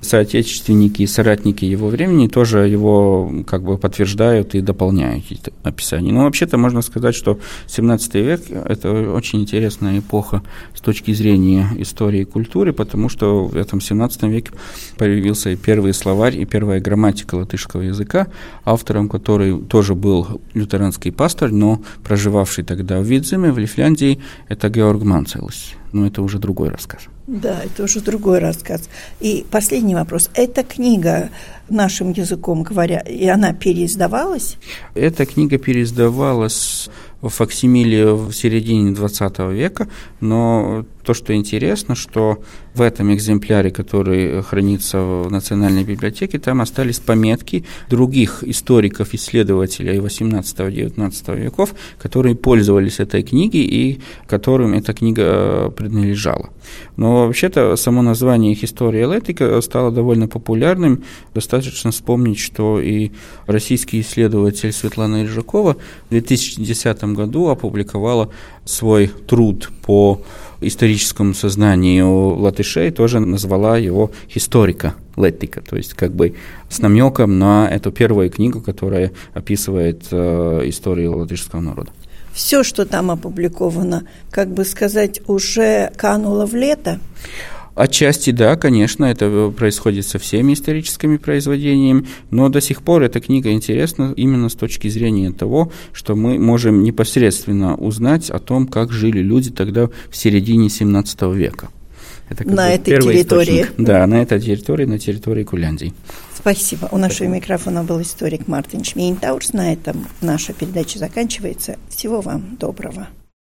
соотечественники 0.00 1.02
и 1.02 1.06
соратники 1.06 1.64
его 1.64 1.88
времени 1.88 2.28
тоже 2.28 2.68
его 2.68 3.32
как 3.46 3.62
бы 3.62 3.78
подтверждают 3.78 4.54
и 4.54 4.60
дополняют 4.60 5.24
эти 5.30 5.52
описания. 5.62 6.12
Но 6.12 6.24
вообще-то 6.24 6.58
можно 6.58 6.82
сказать, 6.82 7.14
что 7.14 7.38
17 7.66 8.14
век– 8.14 8.40
это 8.50 9.12
очень 9.12 9.42
интересная 9.42 9.98
эпоха 9.98 10.42
с 10.74 10.80
точки 10.80 11.12
зрения 11.12 11.68
истории 11.78 12.20
и 12.20 12.24
культуры, 12.24 12.72
потому 12.72 13.08
что 13.08 13.44
в 13.44 13.56
этом 13.56 13.80
17 13.80 14.22
веке 14.24 14.50
появился 14.96 15.50
и 15.50 15.56
первый 15.56 15.94
словарь, 15.94 16.36
и 16.36 16.44
первая 16.44 16.80
грамматика 16.80 17.34
латышского 17.34 17.82
языка, 17.82 18.28
автором 18.64 19.08
которой 19.08 19.60
тоже 19.62 19.94
был 19.94 20.40
лютеранский 20.54 21.12
пастор, 21.12 21.50
но 21.50 21.82
проживавший 22.04 22.64
тогда 22.64 23.00
в 23.00 23.04
Видземе, 23.04 23.52
в 23.52 23.58
Лифляндии, 23.58 24.20
это 24.48 24.68
Георг 24.68 25.02
Манцелос. 25.02 25.72
Но 25.92 26.06
это 26.06 26.22
уже 26.22 26.38
другой 26.38 26.68
рассказ. 26.68 27.08
Да, 27.26 27.62
это 27.64 27.82
уже 27.82 28.00
другой 28.00 28.38
рассказ. 28.38 28.88
И 29.18 29.44
последний 29.50 29.94
вопрос. 29.96 30.30
Эта 30.34 30.62
книга 30.62 31.30
нашим 31.68 32.12
языком 32.12 32.62
говоря, 32.62 33.00
и 33.00 33.26
она 33.26 33.52
переиздавалась? 33.52 34.56
Эта 34.94 35.26
книга 35.26 35.58
переиздавалась 35.58 36.88
факсимиле 37.28 38.12
в 38.12 38.32
середине 38.32 38.92
20 38.92 39.38
века, 39.52 39.88
но 40.20 40.84
то, 41.06 41.14
что 41.14 41.32
интересно, 41.34 41.94
что 41.94 42.42
в 42.74 42.82
этом 42.82 43.14
экземпляре, 43.14 43.70
который 43.70 44.42
хранится 44.42 44.98
в 45.00 45.30
Национальной 45.30 45.84
библиотеке, 45.84 46.38
там 46.38 46.60
остались 46.60 46.98
пометки 46.98 47.64
других 47.88 48.42
историков, 48.42 49.14
исследователей 49.14 49.98
18-19 49.98 51.36
веков, 51.40 51.74
которые 51.98 52.34
пользовались 52.34 52.98
этой 52.98 53.22
книгой 53.22 53.60
и 53.60 54.00
которым 54.26 54.74
эта 54.74 54.92
книга 54.92 55.22
э, 55.24 55.70
принадлежала. 55.70 56.50
Но 56.96 57.26
вообще-то 57.26 57.76
само 57.76 58.02
название 58.02 58.52
их 58.52 58.64
«История 58.64 59.04
электика» 59.04 59.60
стало 59.60 59.92
довольно 59.92 60.26
популярным. 60.26 61.04
Достаточно 61.34 61.92
вспомнить, 61.92 62.40
что 62.40 62.80
и 62.80 63.12
российский 63.46 64.00
исследователь 64.00 64.72
Светлана 64.72 65.22
Ильжакова 65.22 65.76
в 66.06 66.10
2010 66.10 67.02
году 67.16 67.48
опубликовала 67.48 68.30
свой 68.64 69.08
труд 69.08 69.70
по 69.82 70.20
историческому 70.60 71.34
сознанию 71.34 72.36
латышей, 72.36 72.90
тоже 72.90 73.20
назвала 73.20 73.76
его 73.78 74.10
«Историка 74.34 74.94
Леттика», 75.16 75.60
то 75.60 75.76
есть 75.76 75.94
как 75.94 76.14
бы 76.14 76.34
с 76.68 76.78
намеком 76.78 77.38
на 77.38 77.68
эту 77.68 77.90
первую 77.92 78.30
книгу, 78.30 78.60
которая 78.60 79.12
описывает 79.34 80.04
э, 80.10 80.62
историю 80.64 81.18
латышского 81.18 81.60
народа. 81.60 81.90
Все, 82.32 82.62
что 82.62 82.84
там 82.84 83.10
опубликовано, 83.10 84.06
как 84.30 84.48
бы 84.48 84.64
сказать, 84.64 85.20
уже 85.26 85.90
кануло 85.96 86.46
в 86.46 86.54
лето. 86.54 87.00
Отчасти, 87.76 88.30
да, 88.30 88.56
конечно, 88.56 89.04
это 89.04 89.52
происходит 89.56 90.06
со 90.06 90.18
всеми 90.18 90.54
историческими 90.54 91.18
произведениями, 91.18 92.06
но 92.30 92.48
до 92.48 92.62
сих 92.62 92.82
пор 92.82 93.02
эта 93.02 93.20
книга 93.20 93.52
интересна 93.52 94.14
именно 94.16 94.48
с 94.48 94.54
точки 94.54 94.88
зрения 94.88 95.30
того, 95.30 95.70
что 95.92 96.16
мы 96.16 96.38
можем 96.38 96.82
непосредственно 96.82 97.76
узнать 97.76 98.30
о 98.30 98.38
том, 98.38 98.66
как 98.66 98.92
жили 98.92 99.20
люди 99.20 99.50
тогда 99.50 99.90
в 100.10 100.16
середине 100.16 100.70
17 100.70 101.22
века. 101.34 101.68
Это 102.30 102.48
на 102.48 102.72
этой 102.72 102.96
территории. 102.96 103.60
Источник. 103.60 103.74
Да, 103.76 104.06
на 104.06 104.22
этой 104.22 104.40
территории, 104.40 104.86
на 104.86 104.98
территории 104.98 105.44
Куляндии. 105.44 105.92
Спасибо. 106.34 106.88
У 106.90 106.96
нашего 106.96 107.28
микрофона 107.28 107.84
был 107.84 108.00
историк 108.00 108.48
Мартин 108.48 108.84
Шмейнтаурс. 108.84 109.52
На 109.52 109.72
этом 109.74 110.06
наша 110.22 110.54
передача 110.54 110.98
заканчивается. 110.98 111.76
Всего 111.90 112.22
вам 112.22 112.56
доброго. 112.58 113.08